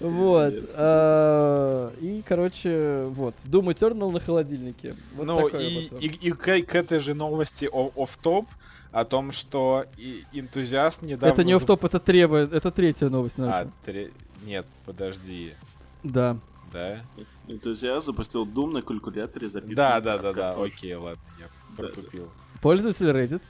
[0.00, 0.54] Вот.
[0.74, 3.34] А, И, короче, вот.
[3.44, 4.94] Doom Eternal на холодильнике.
[5.16, 8.46] Ну и, к, этой же новости о- офф-топ
[8.92, 11.32] о том, что и- энтузиаст недавно...
[11.32, 13.60] Это не в топ, это требует, это третья новость наша.
[13.60, 14.12] А, тре-
[14.44, 15.54] Нет, подожди.
[16.02, 16.38] Да.
[16.72, 17.00] Да?
[17.46, 22.30] Энтузиаст запустил Doom на калькуляторе запитанный Да, да, да, да, окей, ладно, я протупил.
[22.60, 23.42] Пользователь Reddit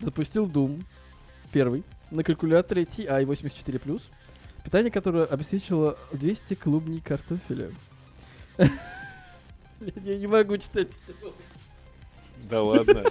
[0.00, 0.82] запустил Doom
[1.52, 4.00] первый на калькуляторе TI-84+,
[4.64, 7.70] питание которое обеспечивало 200 клубней картофеля.
[9.96, 11.42] Я не могу читать эти новости.
[12.50, 13.04] Да ладно,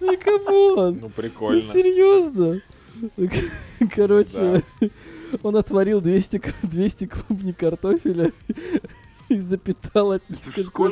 [0.00, 0.94] Ну, come on!
[0.94, 1.72] ну Ну, прикольно.
[1.72, 2.60] серьезно?
[3.94, 4.62] Короче,
[5.42, 8.32] он отварил 200, к- 200 клубней картофеля
[9.28, 10.38] и запитал от них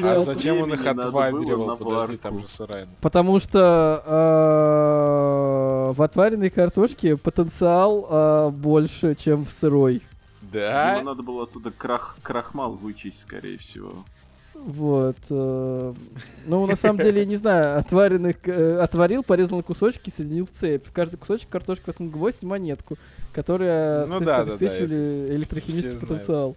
[0.04, 2.86] А зачем он их на Подожди, там же сырая.
[3.00, 10.02] Потому что э, в отваренной картошке потенциал э, больше, чем в сырой.
[10.52, 10.96] Да?
[10.96, 14.04] Ему надо было оттуда крах, крахмал вычесть, скорее всего.
[14.66, 15.16] Вот.
[15.30, 15.94] э,
[16.46, 20.50] ну, на самом деле, я не знаю, отваренных, э, отварил, порезал на кусочки, соединил в
[20.50, 20.88] цепь.
[20.88, 22.98] В каждый кусочек картошки воткнул гвоздь и монетку,
[23.32, 26.56] которые, Ну да, да, да, обеспечивали электрохимический потенциал.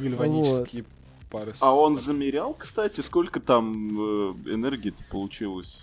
[0.00, 0.86] Гальванические
[1.30, 1.52] пары.
[1.60, 5.80] А он замерял, кстати, сколько там э, энергии-то получилось?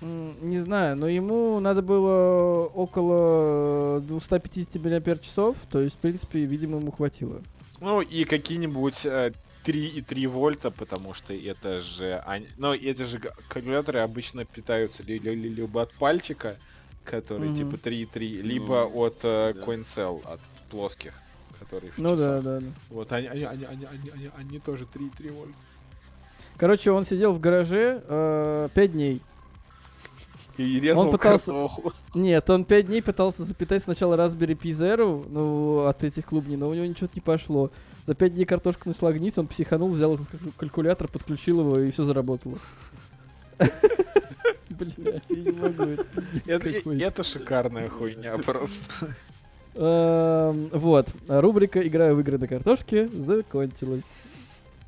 [0.00, 6.90] Не знаю, но ему надо было около 250 мАч, то есть, в принципе, видимо, ему
[6.92, 7.42] хватило.
[7.80, 9.32] Ну и какие-нибудь э,
[9.64, 12.22] 3,3 вольта, потому что это же...
[12.26, 16.56] они- Ну, эти же калькуляторы обычно питаются ли- ли- ли- либо от пальчика,
[17.04, 17.56] который Мгм.
[17.56, 19.60] типа 3,3, либо Ну, от э, да.
[19.60, 20.40] CoinCell, от
[20.70, 21.12] плоских,
[21.58, 22.42] которые в Ну да, часах.
[22.44, 22.66] да, да.
[22.90, 25.54] Вот они, они, они, они, они, они- они тоже 3,3 вольта.
[26.56, 29.20] Короче, он сидел в гараже э, 5 дней.
[30.56, 31.92] И резал пытался- картоху.
[32.14, 36.68] Нет, он 5 дней пытался запитать сначала Raspberry Pi Zero, ну, от этих клубней, но
[36.68, 37.70] у него ничего не пошло.
[38.06, 40.18] За 5 дней картошка начала гнить, он психанул, взял
[40.58, 42.58] калькулятор, подключил его, и все заработало.
[44.68, 45.82] Блять, я не могу,
[46.46, 49.14] это Это, шикарная хуйня просто.
[49.74, 54.04] Эм, Вот, рубрика «Играю в игры на картошке» закончилась.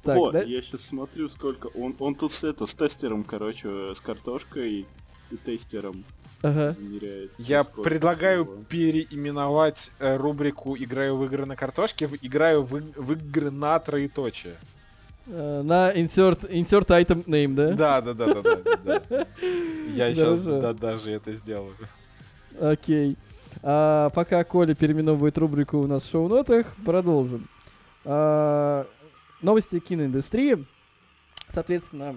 [0.03, 0.43] Так, вот, да?
[0.43, 1.69] я сейчас смотрю, сколько.
[1.69, 4.87] Он, он тут с это, с тестером, короче, с картошкой
[5.31, 6.05] и тестером
[6.49, 6.71] Ага.
[6.71, 7.33] замеряет.
[7.39, 8.63] Я предлагаю всего.
[8.69, 14.55] переименовать э, рубрику «Играю в игры на картошке» в «Играю в, в игры на троеточие».
[15.27, 17.73] Э, На insert, insert item name, да?
[17.73, 19.03] Да, да, да, да, да.
[19.09, 19.27] да.
[19.89, 20.41] Я сейчас
[20.77, 21.75] даже это сделаю.
[22.61, 23.17] Окей.
[23.63, 27.49] А, пока Коля переименовывает рубрику у нас в шоу-нотах, продолжим.
[28.05, 28.87] А,
[29.43, 30.65] новости киноиндустрии.
[31.49, 32.17] Соответственно,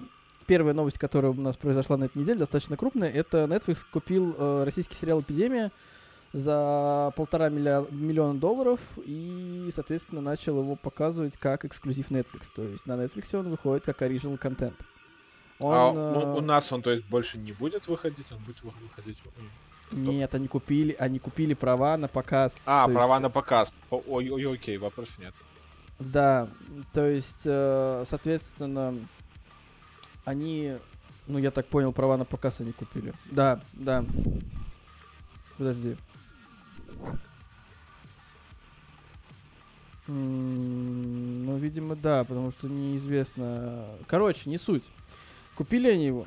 [0.50, 4.64] первая новость, которая у нас произошла на этой неделе, достаточно крупная, это Netflix купил э,
[4.64, 5.70] российский сериал «Эпидемия»
[6.32, 12.46] за полтора милля- миллиона долларов и, соответственно, начал его показывать как эксклюзив Netflix.
[12.52, 14.74] То есть на Netflix он выходит как оригинал контент.
[15.60, 18.60] Он, а э, у, у нас он, то есть, больше не будет выходить, он будет
[18.64, 19.22] вы- выходить...
[19.92, 22.60] Нет, они купили, они купили права на показ.
[22.66, 23.72] А, права есть, на показ.
[23.88, 25.34] Ой, ой, окей, вопросов нет.
[26.00, 26.48] Да,
[26.92, 28.96] то есть, э, соответственно,
[30.30, 30.76] они,
[31.26, 33.12] ну я так понял, права на показ они купили.
[33.30, 34.04] Да, да.
[35.58, 35.96] Подожди.
[40.06, 43.84] Ну, видимо, да, потому что неизвестно.
[44.06, 44.84] Короче, не суть.
[45.54, 46.26] Купили они его.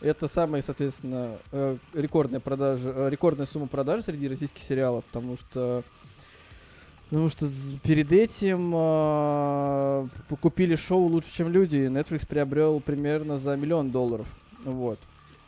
[0.00, 5.82] Это самая, соответственно, э, рекордная продажа, э, рекордная сумма продаж среди российских сериалов, потому что
[7.14, 7.48] Потому что
[7.84, 8.72] перед этим
[10.28, 11.76] п- купили шоу лучше, чем люди.
[11.76, 14.26] и Netflix приобрел примерно за миллион долларов.
[14.64, 14.98] Вот.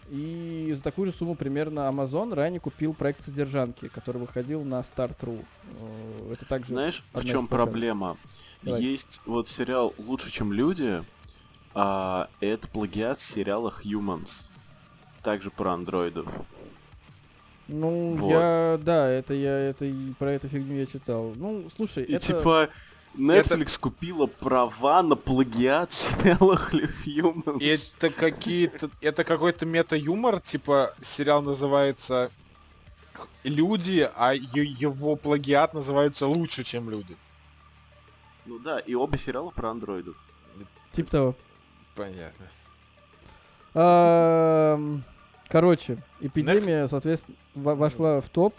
[0.08, 5.44] И за такую же сумму примерно Amazon ранее купил проект содержанки, который выходил на Start.ru.
[5.80, 6.72] Э, Это также.
[6.74, 8.16] Знаешь, в чем проблема?
[8.62, 8.80] Давай.
[8.80, 11.02] Есть вот сериал Лучше, чем люди.
[11.74, 14.50] а, это плагиат сериала Humans.
[15.24, 16.28] Также про андроидов.
[17.68, 18.30] Ну, Вот.
[18.30, 18.78] я.
[18.82, 21.32] Да, это я это и про эту фигню я читал.
[21.36, 22.26] Ну, слушай, И это.
[22.26, 22.68] типа
[23.16, 26.56] Netflix купила права на плагиат сериала
[27.04, 27.64] Humans.
[27.64, 28.90] Это какие-то...
[29.00, 32.30] Это какой-то мета-юмор, типа сериал называется
[33.42, 37.16] «Люди», а его плагиат называется «Лучше, чем люди».
[38.44, 40.16] Ну да, и оба сериала про андроидов.
[40.92, 41.34] Типа того.
[41.94, 42.46] Понятно.
[45.48, 48.54] Короче, эпидемия, соответственно, во- вошла в топ.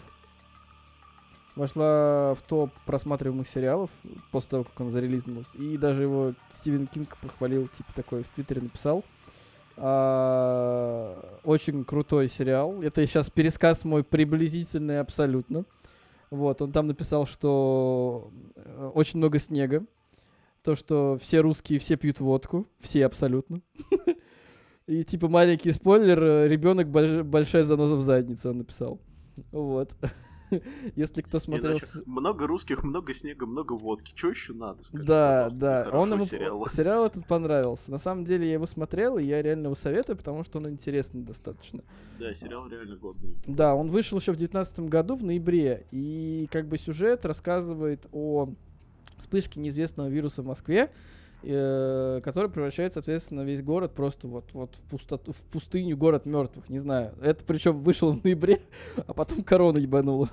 [1.56, 3.90] Вошла в топ просматриваемых сериалов
[4.30, 5.50] после того, как он зарелизнулся.
[5.58, 9.02] И даже его Стивен Кинг похвалил, типа такой в Твиттере написал.
[9.76, 12.80] А, Очень крутой сериал.
[12.82, 15.64] Это сейчас пересказ мой приблизительный абсолютно.
[16.30, 19.84] Вот, он там написал, что э, очень много снега.
[20.62, 22.66] То, что все русские все пьют водку.
[22.80, 23.62] Все абсолютно.
[24.88, 28.98] И типа маленький спойлер, ребенок большая заноза в заднице, он написал.
[29.52, 29.94] Вот.
[30.96, 31.72] Если кто смотрел...
[31.72, 34.12] Иначе Много русских, много снега, много водки.
[34.14, 34.82] Что еще надо?
[34.82, 35.90] Скажи, Да, да.
[35.92, 36.66] Он ему сериала.
[36.72, 37.90] сериал этот понравился.
[37.90, 41.20] На самом деле я его смотрел, и я реально его советую, потому что он интересный
[41.20, 41.82] достаточно.
[42.18, 43.36] Да, сериал реально годный.
[43.46, 48.48] Да, он вышел еще в 2019 году, в ноябре, и как бы сюжет рассказывает о
[49.18, 50.90] вспышке неизвестного вируса в Москве,
[51.42, 56.68] э, который превращает, соответственно, весь город просто вот, вот в, пустоту, в пустыню, город мертвых,
[56.68, 57.14] не знаю.
[57.22, 58.62] Это причем вышло в ноябре,
[59.06, 60.30] а потом корона ебанула.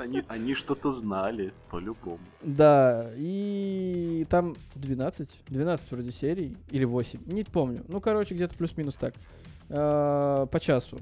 [0.00, 2.18] Они, они что-то знали, по-любому.
[2.42, 7.84] Да, и там 12, 12 вроде серий, или 8, не помню.
[7.88, 9.14] Ну, короче, где-то плюс-минус так.
[9.68, 10.98] Э, По часу.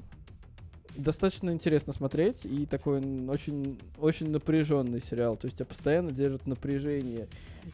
[0.95, 5.35] Достаточно интересно смотреть, и такой очень, очень напряженный сериал.
[5.35, 7.27] То есть тебя постоянно держит напряжение.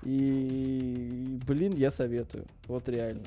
[0.03, 2.45] И, блин, я советую.
[2.67, 3.25] Вот реально.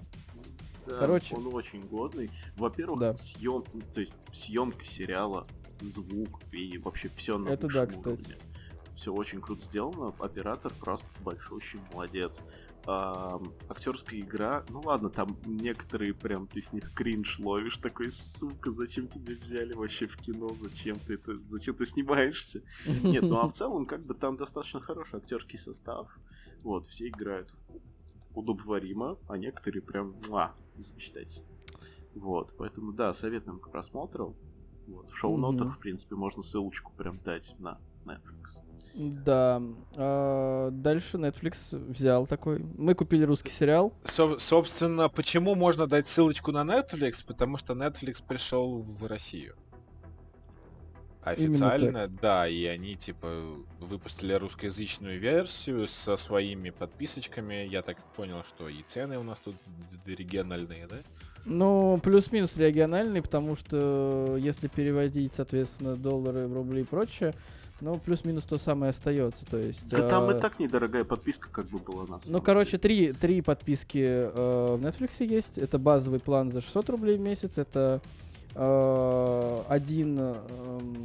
[0.87, 1.35] Да, Короче.
[1.35, 2.31] Он очень годный.
[2.57, 3.17] Во-первых, Да.
[3.17, 5.47] съем, то есть съемка сериала,
[5.81, 8.01] звук и вообще все на Это да, кстати.
[8.09, 8.37] уровне.
[8.97, 10.15] Все очень круто сделано.
[10.19, 12.43] Оператор просто большущий молодец.
[12.87, 18.71] А, актерская игра, ну ладно, там некоторые прям ты с них кринж ловишь, такой, сука,
[18.73, 22.63] зачем тебя взяли вообще в кино, зачем ты это, зачем ты снимаешься?
[23.03, 26.09] Нет, ну а в целом, как бы там достаточно хороший актерский состав,
[26.63, 27.51] вот, все играют
[28.35, 31.47] удобоваримо, а некоторые прям, муа, замечательно.
[32.15, 34.37] Вот, поэтому, да, советуем к просмотру.
[34.87, 35.77] Вот, в шоу-нотах, Мгм.
[35.77, 38.61] в принципе, можно ссылочку прям дать на Netflix.
[38.95, 39.61] Да.
[39.97, 42.61] а, дальше Netflix взял такой.
[42.61, 43.93] Мы купили русский сериал.
[44.05, 47.25] Со- собственно, почему можно дать ссылочку на Netflix?
[47.27, 49.57] Потому что Netflix пришел в Россию.
[51.23, 53.45] Официально, да, и они типа
[53.81, 57.67] выпустили русскоязычную версию со своими подписочками.
[57.67, 59.57] Я так понял, что и цены у нас тут
[60.05, 60.99] региональные, да?
[61.47, 67.33] Ну, плюс-минус региональный, потому что если переводить, соответственно, доллары в рубли и прочее,
[67.85, 69.45] ну, плюс-минус то самое остается.
[69.45, 69.87] То есть.
[69.89, 73.13] Да там а, и так недорогая подписка как бы была на Ну, самом короче, три,
[73.13, 75.59] три подписки э, в Netflix есть.
[75.59, 77.59] Это базовый план за 600 рублей в месяц.
[77.59, 78.01] Это
[78.55, 80.97] э, один, эм,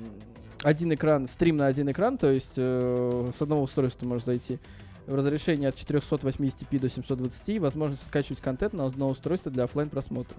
[0.63, 4.57] один экран, стрим на один экран, то есть э, с одного устройства можешь зайти
[5.05, 10.37] в разрешении от 480p до 720, возможность скачивать контент на одно устройство для оффлайн просмотра.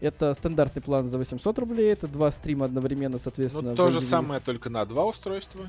[0.00, 3.70] Это стандартный план за 800 рублей, это два стрима одновременно, соответственно.
[3.70, 5.66] Ну, то же самое, только на два устройства.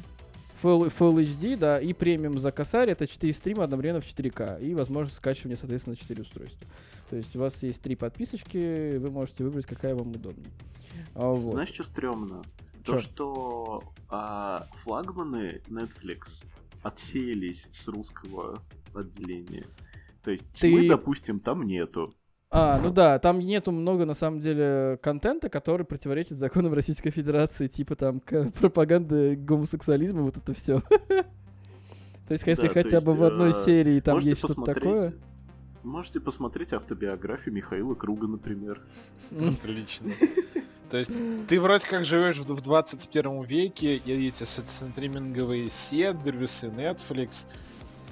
[0.62, 4.76] Full, Full HD, да, и премиум за косарь это 4 стрима одновременно в 4К и
[4.76, 6.68] возможность скачивания, соответственно, 4 устройства.
[7.10, 10.52] То есть у вас есть три подписочки, вы можете выбрать, какая вам удобнее.
[11.16, 11.52] А, вот.
[11.52, 12.44] Знаешь, что стрёмно?
[12.86, 12.94] Чё?
[12.94, 16.46] То, что а, флагманы Netflix
[16.84, 18.62] отсеялись с русского
[18.94, 19.66] отделения.
[20.24, 22.14] То есть Ты- тьмы, допустим, там нету.
[22.52, 27.68] А, ну да, там нету много, на самом деле, контента, который противоречит законам Российской Федерации,
[27.68, 28.20] типа там
[28.60, 30.82] пропаганды гомосексуализма, вот это все.
[32.28, 35.14] То есть, если Да, хотя есть, бы в одной э, серии там есть что-то такое.
[35.84, 38.82] Можете посмотреть автобиографию Михаила Круга, например.
[39.32, 40.12] Отлично.
[40.89, 41.12] То есть
[41.47, 47.45] ты вроде как живешь в в 21 веке, и эти стриминговые сервисы, Netflix,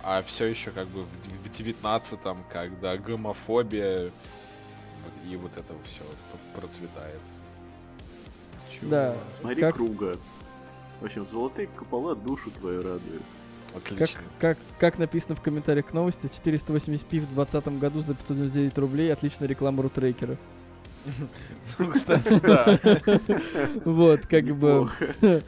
[0.10, 4.10] а все еще как бы в д- в 19 когда гомофобия
[5.30, 6.02] и вот это все
[6.56, 7.20] процветает.
[8.72, 8.90] Чего?
[8.90, 9.16] Да.
[9.38, 10.18] Смотри Как- Круга.
[11.02, 13.22] В общем, золотые купола душу твою радуют.
[13.74, 14.22] Как, Отлично.
[14.40, 19.48] как, как написано в комментариях к новости, 480p в 2020 году за 509 рублей, отличная
[19.50, 20.38] реклама рутрекера.
[21.80, 22.80] Ну, кстати, да.
[23.86, 24.90] Вот, как бы...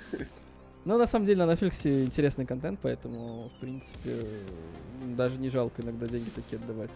[0.86, 4.26] Ну, на самом деле, на Netflix интересный контент, поэтому, в принципе,
[5.18, 6.90] даже не жалко иногда деньги такие отдавать.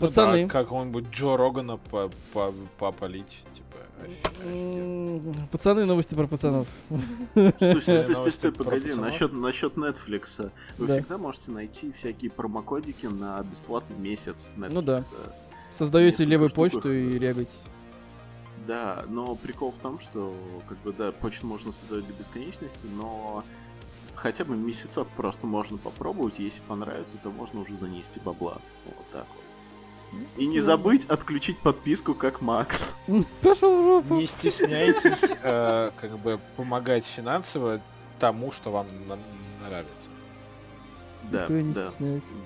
[0.00, 4.24] Ну Пацаны, да, какого-нибудь Джо Рогана по- по- попалить, типа, офигеть.
[4.44, 6.66] м, пацаны, новости про пацанов.
[6.88, 10.50] Стой, стой, стой, стой, стой, погоди, насчет, насчет Netflix.
[10.78, 10.94] Вы Да.
[10.94, 14.70] всегда можете найти всякие промокодики на бесплатный месяц Netflix.
[14.72, 15.04] Ну да.
[15.78, 17.50] Создаете левую почту и э, регаете.
[18.66, 20.34] Да, но прикол в том, что,
[20.68, 23.44] как бы, да, почту можно создавать до бесконечности, но
[24.14, 28.58] хотя бы месяцок просто можно попробовать, если понравится, то можно уже занести бабла.
[28.86, 30.20] Вот так вот.
[30.38, 32.94] И не забыть отключить подписку, как Макс.
[33.42, 34.14] Пошел в жопу.
[34.14, 37.80] Не стесняйтесь э, как бы помогать финансово
[38.18, 39.18] тому, что вам на-
[39.66, 40.10] нравится.
[41.30, 41.90] Да, Никто не да.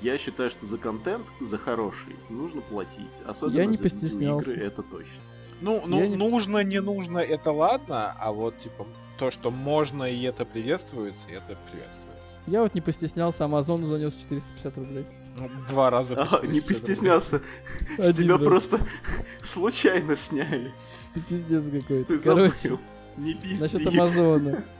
[0.02, 3.06] Я считаю, что за контент, за хороший, нужно платить.
[3.26, 5.20] Особенно Я не за видеоигры, это точно.
[5.60, 8.86] Ну, ну не- нужно, не нужно, это ладно, а вот типа
[9.18, 12.04] то, что можно и это приветствуется, это приветствуется.
[12.46, 15.06] Я вот не постеснялся, Амазону занес 450 рублей.
[15.36, 17.40] Ну, Два раза А, 450 не постеснялся.
[17.98, 18.46] С Один тебя раз.
[18.46, 18.80] просто
[19.42, 20.72] случайно сняли.
[21.14, 22.04] Ты пиздец какой-то.
[22.16, 22.78] Ты Короче.
[23.16, 23.62] Не пизди.
[23.62, 24.64] насчет Амазона.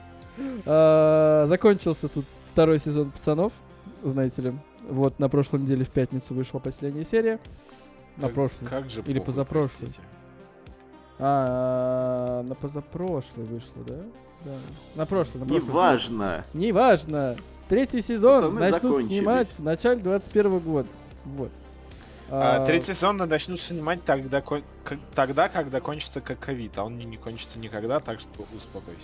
[0.66, 3.52] А, Закончился тут второй сезон пацанов,
[4.04, 4.52] знаете ли.
[4.88, 7.40] Вот на прошлой неделе в пятницу вышла последняя серия.
[8.16, 8.68] На Как- прошлой.
[8.68, 9.70] Как же Или позапрошлой.
[9.80, 10.00] простите.
[11.18, 13.94] А, на позапрошлой вышло, да?
[14.44, 14.52] Да.
[14.94, 15.64] На прошлой, на прошлой.
[15.64, 16.44] Неважно.
[16.54, 17.36] Неважно.
[17.68, 19.08] Третий сезон Пацаны начнут закончились.
[19.18, 20.88] снимать в начале 21 года.
[21.24, 21.50] Вот.
[22.30, 24.42] А, третий сезон начнут снимать тогда,
[25.14, 29.00] тогда, когда кончится как ковид, а он не, не кончится никогда, так что успокойся.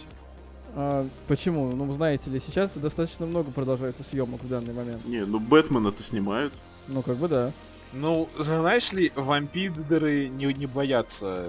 [0.76, 1.72] а, почему?
[1.72, 5.04] Ну, знаете ли, сейчас достаточно много продолжается съемок в данный момент.
[5.06, 6.52] Не, ну Бэтмена-то снимают.
[6.86, 7.50] Ну, как бы да.
[7.92, 11.46] Ну, знаешь ли, вампиры не, не боятся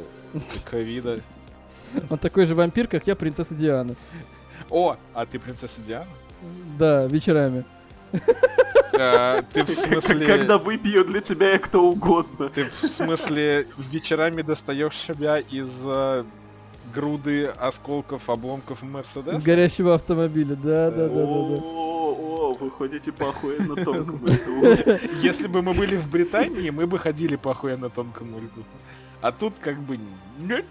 [0.70, 1.20] ковида.
[2.10, 3.96] Он такой же вампир, как я, принцесса Диана.
[4.70, 6.08] О, а ты принцесса Диана?
[6.78, 7.64] Да, вечерами.
[8.94, 10.26] Э, Ты в смысле...
[10.26, 12.50] Когда выпью для тебя я кто угодно.
[12.50, 16.24] Ты в смысле вечерами достаешь себя из э,
[16.94, 19.46] груды осколков, обломков Мерседеса?
[19.46, 20.56] горящего автомобиля.
[20.56, 21.62] Да, да, да, да, да.
[21.64, 23.34] О, вы ходите по
[23.68, 25.00] на тонком льду.
[25.22, 28.64] Если бы мы были в Британии, мы бы ходили по на тонкому льду.
[29.26, 29.98] А тут как бы
[30.38, 30.66] нет.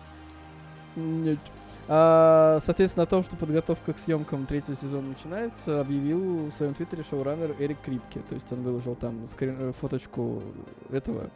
[0.94, 1.40] Нет.
[1.88, 7.02] А, соответственно, о том, что подготовка к съемкам третьего сезона начинается, объявил в своем твиттере
[7.02, 8.20] шоураннер Эрик Крипке.
[8.28, 10.40] То есть он выложил там скрин, э, фоточку
[10.92, 11.30] этого,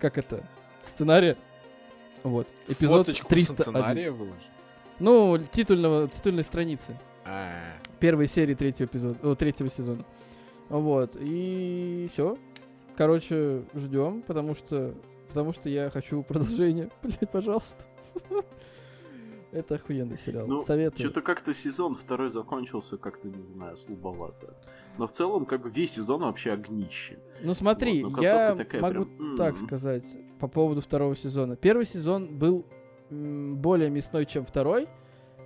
[0.00, 0.42] как это,
[0.82, 1.36] сценария.
[2.22, 2.48] Вот.
[2.68, 3.62] Эпизод Фоточку 301.
[3.62, 4.50] сценария выложил.
[4.98, 6.98] Ну, титульного, титульной страницы.
[7.26, 7.50] А,
[8.00, 10.06] Первой серии третьего эпизода, о, третьего сезона.
[10.70, 11.18] Вот.
[11.20, 12.38] И все.
[12.96, 14.94] Короче, ждем, потому что,
[15.36, 16.88] потому что я хочу продолжение.
[17.02, 17.84] Блять, пожалуйста.
[19.52, 20.46] Это охуенный сериал.
[20.46, 20.98] Ну, Советую.
[20.98, 24.54] что-то как-то сезон второй закончился, как-то, не знаю, слабовато.
[24.96, 27.18] Но в целом, как бы весь сезон вообще огнище.
[27.42, 30.04] Ну смотри, Вот, ну, я могу прям, так сказать
[30.40, 31.54] по поводу второго сезона.
[31.54, 32.64] Первый сезон был
[33.10, 34.88] м, более мясной, чем второй.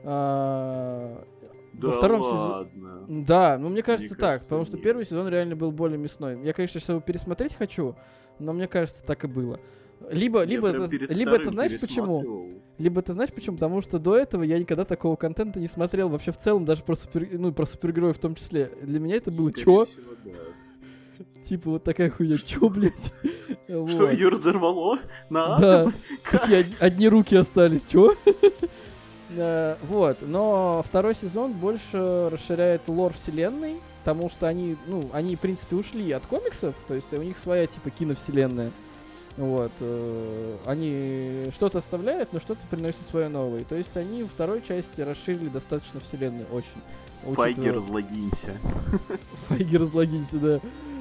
[0.05, 1.25] А,
[1.75, 3.25] Да Во втором сезоне-.
[3.27, 4.85] Да, ну мне кажется так, кажется, потому что нет.
[4.85, 6.41] первый сезон реально был более мясной.
[6.45, 7.97] Я, конечно, сейчас его пересмотреть хочу,
[8.39, 9.61] но мне кажется, так и было.
[10.11, 12.61] Либо, либо, это, либо это знаешь почему?
[12.79, 13.57] Либо ты знаешь почему?
[13.57, 16.97] Потому что до этого я никогда такого контента не смотрел вообще в целом, даже про
[16.97, 18.73] супер, ну про супергероев в том числе.
[18.83, 19.85] Для меня это было Скорее чё?
[19.85, 20.31] всего, да.
[21.45, 23.13] Типа вот такая хуйня, чё, блядь?
[23.67, 24.99] Что, ее разорвало?
[25.29, 25.93] На Да,
[26.31, 28.15] такие од- одни руки остались, чё?
[29.89, 35.77] Вот, но второй сезон больше расширяет лор вселенной, потому что они, ну, они, в принципе,
[35.77, 38.71] ушли от комиксов, то есть у них своя, типа, киновселенная.
[39.37, 43.65] Вот, э, они что-то оставляют, но что-то приносят свое новое.
[43.65, 46.69] То есть они во второй части расширили достаточно вселенную, очень.
[47.35, 48.57] Файги Учитывая- разлогинься.
[49.49, 50.61] Файги разлогинься, да.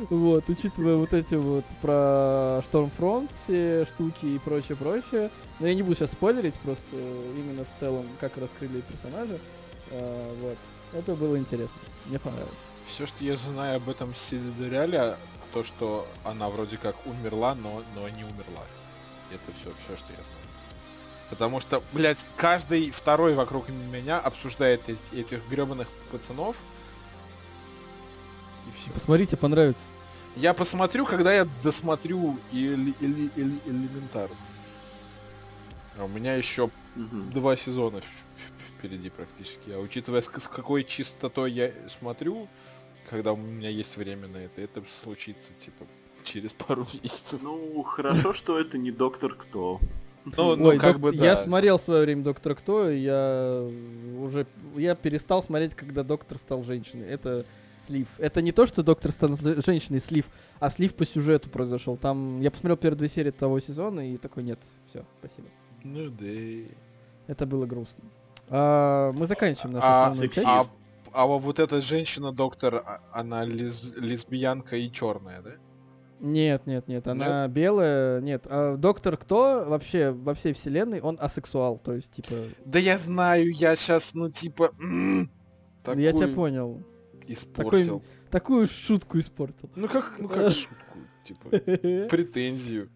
[0.09, 5.29] Вот, учитывая вот эти вот про Штормфронт все штуки и прочее, прочее.
[5.59, 6.95] Но я не буду сейчас спойлерить, просто
[7.35, 9.37] именно в целом, как раскрыли персонажа.
[9.91, 10.57] А, вот.
[10.93, 11.77] Это было интересно.
[12.05, 12.53] Мне понравилось.
[12.85, 15.15] Все, что я знаю об этом сериале,
[15.53, 18.63] то, что она вроде как умерла, но, но не умерла.
[19.31, 20.39] Это все, все, что я знаю.
[21.29, 26.55] Потому что, блядь, каждый второй вокруг меня обсуждает эти- этих гребаных пацанов.
[28.67, 28.91] И все.
[28.91, 29.83] Посмотрите, понравится.
[30.35, 34.35] Я посмотрю, когда я досмотрю или, или, или- элементарно.
[35.97, 37.31] А у меня еще Мгм.
[37.31, 38.01] два сезона
[38.77, 39.69] впереди практически.
[39.71, 42.47] А учитывая, с, с какой чистотой я смотрю,
[43.09, 45.85] когда у меня есть время на это, это случится, типа,
[46.23, 47.41] через пару месяцев.
[47.41, 49.79] Ну, хорошо, что это не доктор кто.
[50.25, 51.25] Ну, ну, Ой, как док- бы да.
[51.25, 53.67] я смотрел в свое время Доктора Кто, и я
[54.19, 54.45] уже
[54.75, 57.07] я перестал смотреть, когда доктор стал женщиной.
[57.07, 57.45] Это
[57.87, 58.07] слив.
[58.17, 59.35] Это не то, что доктор стал
[59.65, 60.25] женщиной слив,
[60.59, 61.95] а слив по сюжету произошел.
[61.97, 65.47] Там я посмотрел первые две серии того сезона и такой нет, все, спасибо.
[65.83, 66.75] Ну да.
[67.27, 68.03] Это было грустно.
[68.49, 70.45] А, мы заканчиваем нашу А, основную сексист.
[70.45, 70.71] часть.
[71.13, 75.51] А, вот эта женщина-доктор, а- она лес- лесбиянка и черная, да?
[76.19, 78.43] Нет, нет, нет, она белая, нет.
[78.45, 82.35] А доктор кто вообще во всей вселенной, он асексуал, то есть типа.
[82.65, 84.71] Да я знаю, я сейчас, ну типа...
[84.79, 85.31] м,
[85.87, 86.83] Я тебя такую понял.
[87.25, 88.03] Испортил.
[88.31, 89.69] Такую шутку испортил.
[89.75, 91.49] Ну как, ну как шутку, типа,
[92.09, 92.89] претензию.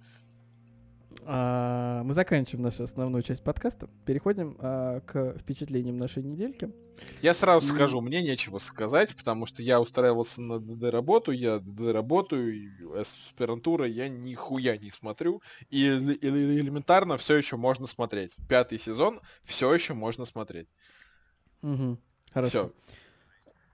[1.25, 3.89] А, Мы заканчиваем нашу основную часть подкаста.
[4.05, 6.71] Переходим а, к впечатлениям нашей недельки.
[7.21, 7.75] Я сразу М.
[7.75, 12.69] скажу, мне нечего сказать, потому что я устраивался на ДД работу, я ДД работаю, и
[12.99, 18.37] аспирантура я нихуя не смотрю, и эле- элементарно все еще можно смотреть.
[18.47, 20.67] Пятый сезон все еще можно смотреть.
[21.61, 21.97] Мгм.
[22.33, 22.49] Хорошо.
[22.49, 22.71] Все.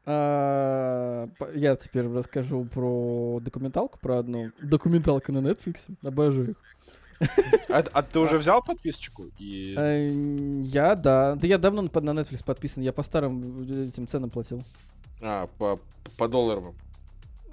[0.05, 4.51] А, Я теперь расскажу про документалку, про одну.
[4.61, 5.77] Документалка на Netflix.
[6.03, 6.51] Обожаю.
[6.51, 6.55] их.
[7.69, 9.25] А, а ты уже взял подписочку?
[9.37, 9.75] И...
[9.77, 10.11] Э,
[10.63, 11.35] Я, да.
[11.35, 12.81] Да я давно на Netflix подписан.
[12.81, 14.63] Я по старым этим ценам платил.
[15.21, 15.79] А, по,
[16.17, 16.75] по долларовым.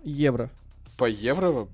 [0.05, 0.51] Евро.
[0.97, 1.69] По евровым?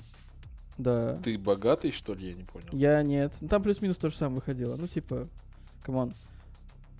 [0.79, 1.19] Да.
[1.23, 2.29] Ты богатый, что ли?
[2.29, 2.69] Я не понял.
[2.73, 3.33] Я нет.
[3.41, 4.77] Ну, Там плюс-минус то же самое выходило.
[4.77, 5.29] Ну, типа,
[5.85, 6.15] come on.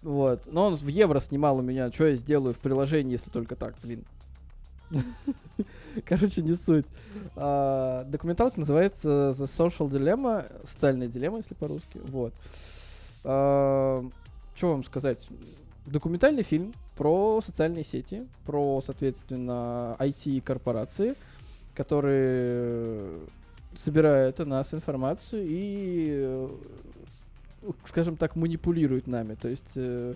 [0.03, 0.47] Вот.
[0.47, 1.91] Но он в евро снимал у меня.
[1.91, 4.05] Что я сделаю в приложении, если только так, блин.
[6.05, 6.87] Короче, не суть.
[7.37, 10.51] А, документалка называется The Social Dilemma.
[10.67, 12.01] Социальная дилемма, если по-русски.
[12.05, 12.33] Вот.
[13.23, 14.03] что
[14.61, 15.27] вам сказать?
[15.87, 21.15] Документальный фильм про социальные сети, про, соответственно, IT-корпорации,
[21.75, 23.21] которые
[23.77, 26.49] собирают у нас информацию и, э,
[27.85, 29.35] скажем так, манипулируют нами.
[29.35, 30.15] То есть э,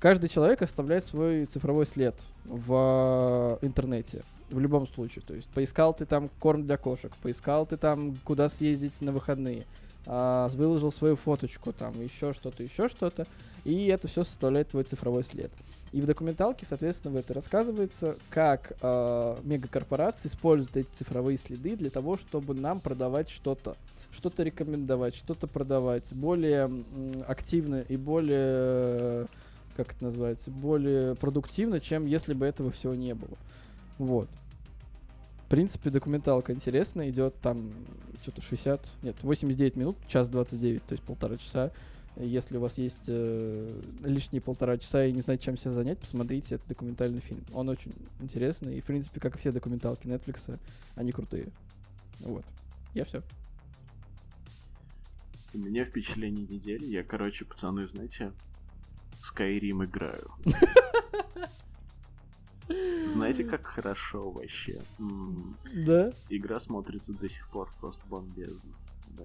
[0.00, 2.14] каждый человек оставляет свой цифровой след
[2.44, 4.22] в интернете.
[4.50, 5.24] В любом случае.
[5.26, 9.64] То есть поискал ты там корм для кошек, поискал ты там, куда съездить на выходные.
[10.06, 13.26] а, выложил свою фоточку, там еще что-то, еще что-то,
[13.64, 15.50] и это все составляет твой цифровой след.
[15.92, 21.90] И в документалке, соответственно, в это рассказывается, как э, мегакорпорации используют эти цифровые следы для
[21.90, 23.76] того, чтобы нам продавать что-то,
[24.12, 26.84] что-то рекомендовать, что-то продавать более м,
[27.26, 29.26] активно и более,
[29.76, 33.36] как это называется, более продуктивно, чем если бы этого всего не было.
[33.98, 34.28] Вот.
[35.44, 37.70] В принципе, документалка интересная, идет там
[38.22, 41.70] что-то 60, нет, 89 минут, час 29, то есть полтора часа.
[42.16, 43.68] Если у вас есть э,
[44.02, 47.44] лишние полтора часа и не знаете, чем себя занять, посмотрите этот документальный фильм.
[47.52, 50.58] Он очень интересный, и, в принципе, как и все документалки Netflix,
[50.94, 51.48] они крутые.
[52.20, 52.44] Вот.
[52.94, 53.22] Я все.
[55.52, 56.86] У меня впечатление недели.
[56.86, 58.32] Я, короче, пацаны, знаете,
[59.36, 60.30] Skyrim играю.
[63.08, 64.82] Знаете, как хорошо вообще?
[65.74, 66.12] Да?
[66.28, 68.72] Игра смотрится до сих пор просто бомбезно.
[69.10, 69.24] Да.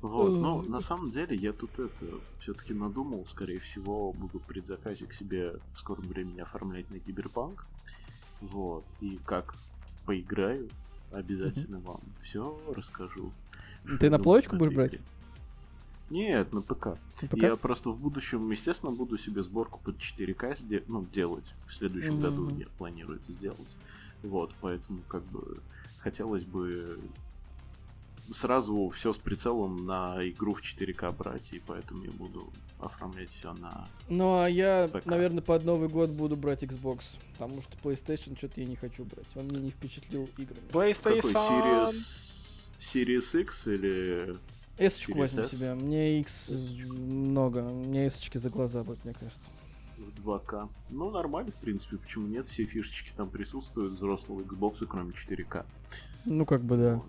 [0.00, 2.06] Вот, ну, на самом деле, я тут это
[2.38, 7.66] все-таки надумал, скорее всего, буду предзаказик себе в скором времени оформлять на Киберпанк.
[8.40, 9.54] Вот, и как
[10.06, 10.70] поиграю,
[11.12, 13.30] обязательно вам все расскажу.
[13.84, 14.98] Ты на думаю плоечку будешь брать?
[16.10, 16.98] Нет, на ПК.
[17.22, 21.54] Ну, пока- Я просто в будущем, естественно, буду себе сборку под 4К сде- ну, делать.
[21.66, 22.22] В следующем Мгм.
[22.22, 23.76] году я планирую это сделать.
[24.22, 25.60] Вот, поэтому как бы
[26.00, 26.98] хотелось бы
[28.34, 33.52] сразу все с прицелом на игру в 4К брать, и поэтому я буду оформлять все
[33.54, 33.86] на...
[34.08, 35.04] Ну, а я, ПК.
[35.06, 37.00] наверное, под Новый год буду брать Xbox,
[37.32, 39.26] потому что PlayStation что-то я не хочу брать.
[39.36, 40.66] Он меня не впечатлил играми.
[40.68, 41.90] Какой PlayStation.
[41.90, 41.94] Series...
[42.78, 44.36] Series X или...
[44.80, 45.50] S-очку возьму S?
[45.52, 45.74] себе.
[45.74, 46.92] Мне X S-очку.
[46.94, 47.62] много.
[47.62, 49.40] Мне S-очки за глаза будет, мне кажется.
[49.98, 50.68] в 2К.
[50.90, 52.46] Ну, нормально, в принципе, почему нет?
[52.46, 55.64] Все фишечки там присутствуют взрослого Xbox, кроме 4К.
[56.24, 57.00] Ну, как бы, да.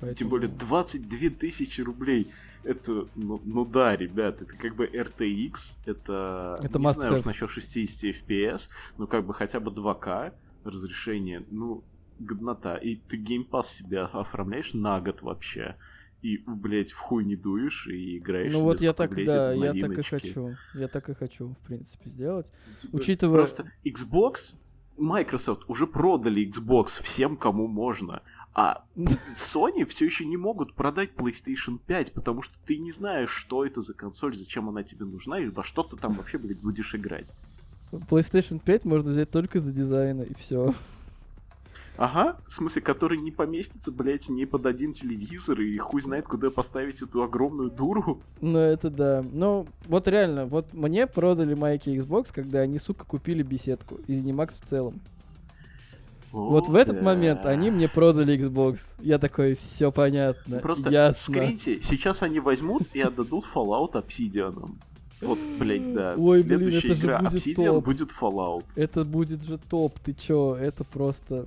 [0.00, 2.30] Поэтому- Тем более 22 тысячи рублей.
[2.62, 7.48] Это, ну, ну да, ребят, это как бы RTX, это, Это не знаю уж насчет
[7.48, 8.68] 60 FPS,
[8.98, 10.34] но как бы хотя бы 2К
[10.64, 11.82] разрешение, ну,
[12.18, 12.76] годнота.
[12.76, 15.76] И ты геймпас себя оформляешь на год вообще.
[16.22, 18.52] И, блять, в хуй не дуешь и играешь.
[18.52, 20.56] Ну вот я так, да, я так и хочу.
[20.74, 22.46] Я так и хочу, в принципе, сделать.
[22.80, 24.54] Типа, Учитывая- Просто Xbox,
[24.98, 28.22] Microsoft уже продали Xbox всем, кому можно.
[28.52, 28.84] А
[29.34, 33.80] Sony все еще не могут продать PlayStation 5, потому что ты не знаешь, что это
[33.80, 37.32] за консоль, зачем она тебе нужна, и во что ты там вообще, блядь, будешь играть.
[37.92, 40.74] PlayStation 5 можно взять только за дизайна, и все.
[42.00, 46.50] Ага, в смысле, который не поместится, блядь, ни под один телевизор, и хуй знает, куда
[46.50, 48.22] поставить эту огромную дуру.
[48.40, 49.22] Ну, это да.
[49.30, 53.96] Ну, вот реально, вот мне продали майки Xbox, когда они, сука, купили беседку.
[54.06, 54.98] И Zenimax в целом.
[56.32, 57.02] Вот в О, этот да.
[57.02, 58.78] момент они мне продали Xbox.
[59.00, 61.34] Я такой, все понятно, Просто ясно.
[61.34, 64.70] скриньте, сейчас они возьмут и отдадут Fallout Obsidian.
[65.20, 66.14] Вот, блядь, да.
[66.16, 67.84] Ой, блин, Следующая это же игра будет Obsidian топ.
[67.84, 68.64] будет Fallout.
[68.74, 70.56] Это будет же топ, ты чё?
[70.56, 71.44] Это просто...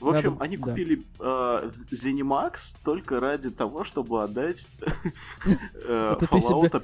[0.00, 0.62] В общем, Надо- они да.
[0.64, 4.66] купили э, Zenimax только ради того, чтобы отдать
[5.44, 6.78] э, Fallout себя-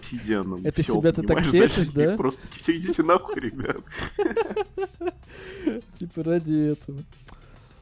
[0.44, 0.60] Obsidian.
[0.64, 2.16] это Всё, себя ты так тешишь, да?
[2.16, 3.78] Просто все идите нахуй, ребят.
[5.98, 7.00] Типа ради этого.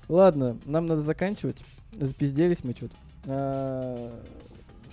[0.09, 1.59] Ладно, нам надо заканчивать.
[1.93, 2.94] Запизделись мы что-то.
[3.27, 4.23] А,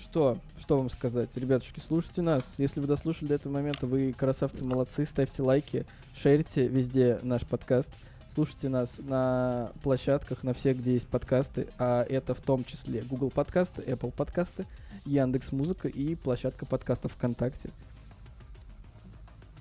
[0.02, 0.38] Что?
[0.60, 1.30] Что вам сказать?
[1.36, 2.44] Ребятушки, слушайте нас.
[2.58, 5.06] Если вы дослушали до этого момента, вы красавцы, молодцы.
[5.06, 5.86] Ставьте лайки,
[6.16, 7.92] шерите везде наш подкаст.
[8.34, 13.30] Слушайте нас на площадках, на всех, где есть подкасты, а это в том числе Google
[13.30, 14.66] подкасты, Apple подкасты,
[15.06, 17.70] Яндекс Музыка и площадка подкастов ВКонтакте.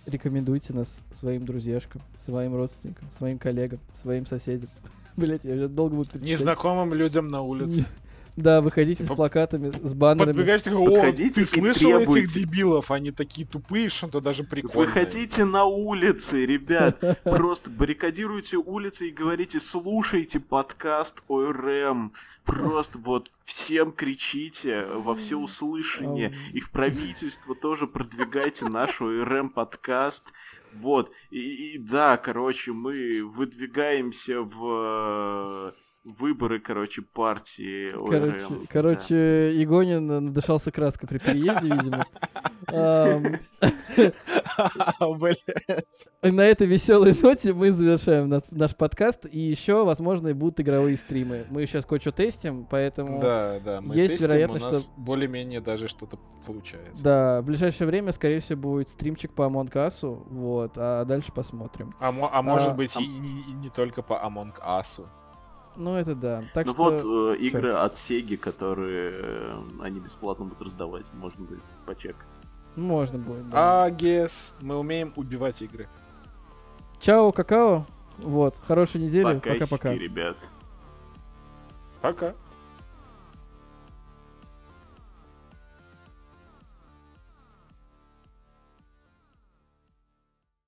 [0.06, 4.70] Рекомендуйте нас своим друзьяшкам, своим родственникам, своим коллегам, своим соседям.
[5.18, 6.40] Блять, я уже долго буду перечислять.
[6.40, 7.84] Незнакомым людям на улице.
[8.36, 10.32] Да, выходите с плакатами, с баннерами.
[10.32, 12.40] Подбегаешь такой, о, ты слышал этих требуйте».
[12.40, 12.90] дебилов?
[12.90, 14.88] Они такие тупые, что это даже прикольно.
[14.88, 16.98] Выходите на улицы, ребят.
[17.24, 22.12] Просто баррикадируйте улицы и говорите, слушайте подкаст ОРМ.
[22.44, 26.34] Просто вот всем кричите во все услышание.
[26.52, 30.24] И в правительство тоже продвигайте наш ОРМ подкаст.
[30.72, 31.12] Вот.
[31.30, 35.72] И, и да, короче, мы выдвигаемся в э,
[36.04, 38.60] выборы, короче, партии Короче, ОРМ.
[38.60, 38.66] Да.
[38.68, 42.04] короче, Игонин надышался краской при переезде, видимо.
[46.22, 49.26] И на этой веселой ноте мы завершаем на- наш подкаст.
[49.30, 51.44] И еще, возможно, и будут игровые стримы.
[51.50, 53.20] Мы сейчас кое-что тестим, поэтому...
[53.20, 57.02] Да, да, мы есть тестим, вероятность, у нас что- более-менее даже что-то получается.
[57.02, 61.94] Да, в ближайшее время, скорее всего, будет стримчик по Among Us, вот, а дальше посмотрим.
[62.00, 65.04] А, а может А, быть а- и не только по Among Us.
[65.76, 66.44] Ну, это да.
[66.52, 66.82] Так ну что...
[66.82, 72.38] вот э, игры от Sega, которые э, они бесплатно будут раздавать, можно будет почекать.
[72.76, 73.84] Можно будет, да.
[73.84, 75.88] А, гес, мы умеем убивать игры.
[77.00, 77.86] Чао, какао.
[78.18, 79.24] Вот, хорошей недели.
[79.24, 79.94] Пока, Пока-пока.
[79.94, 80.38] ребят.
[82.00, 82.34] Пока.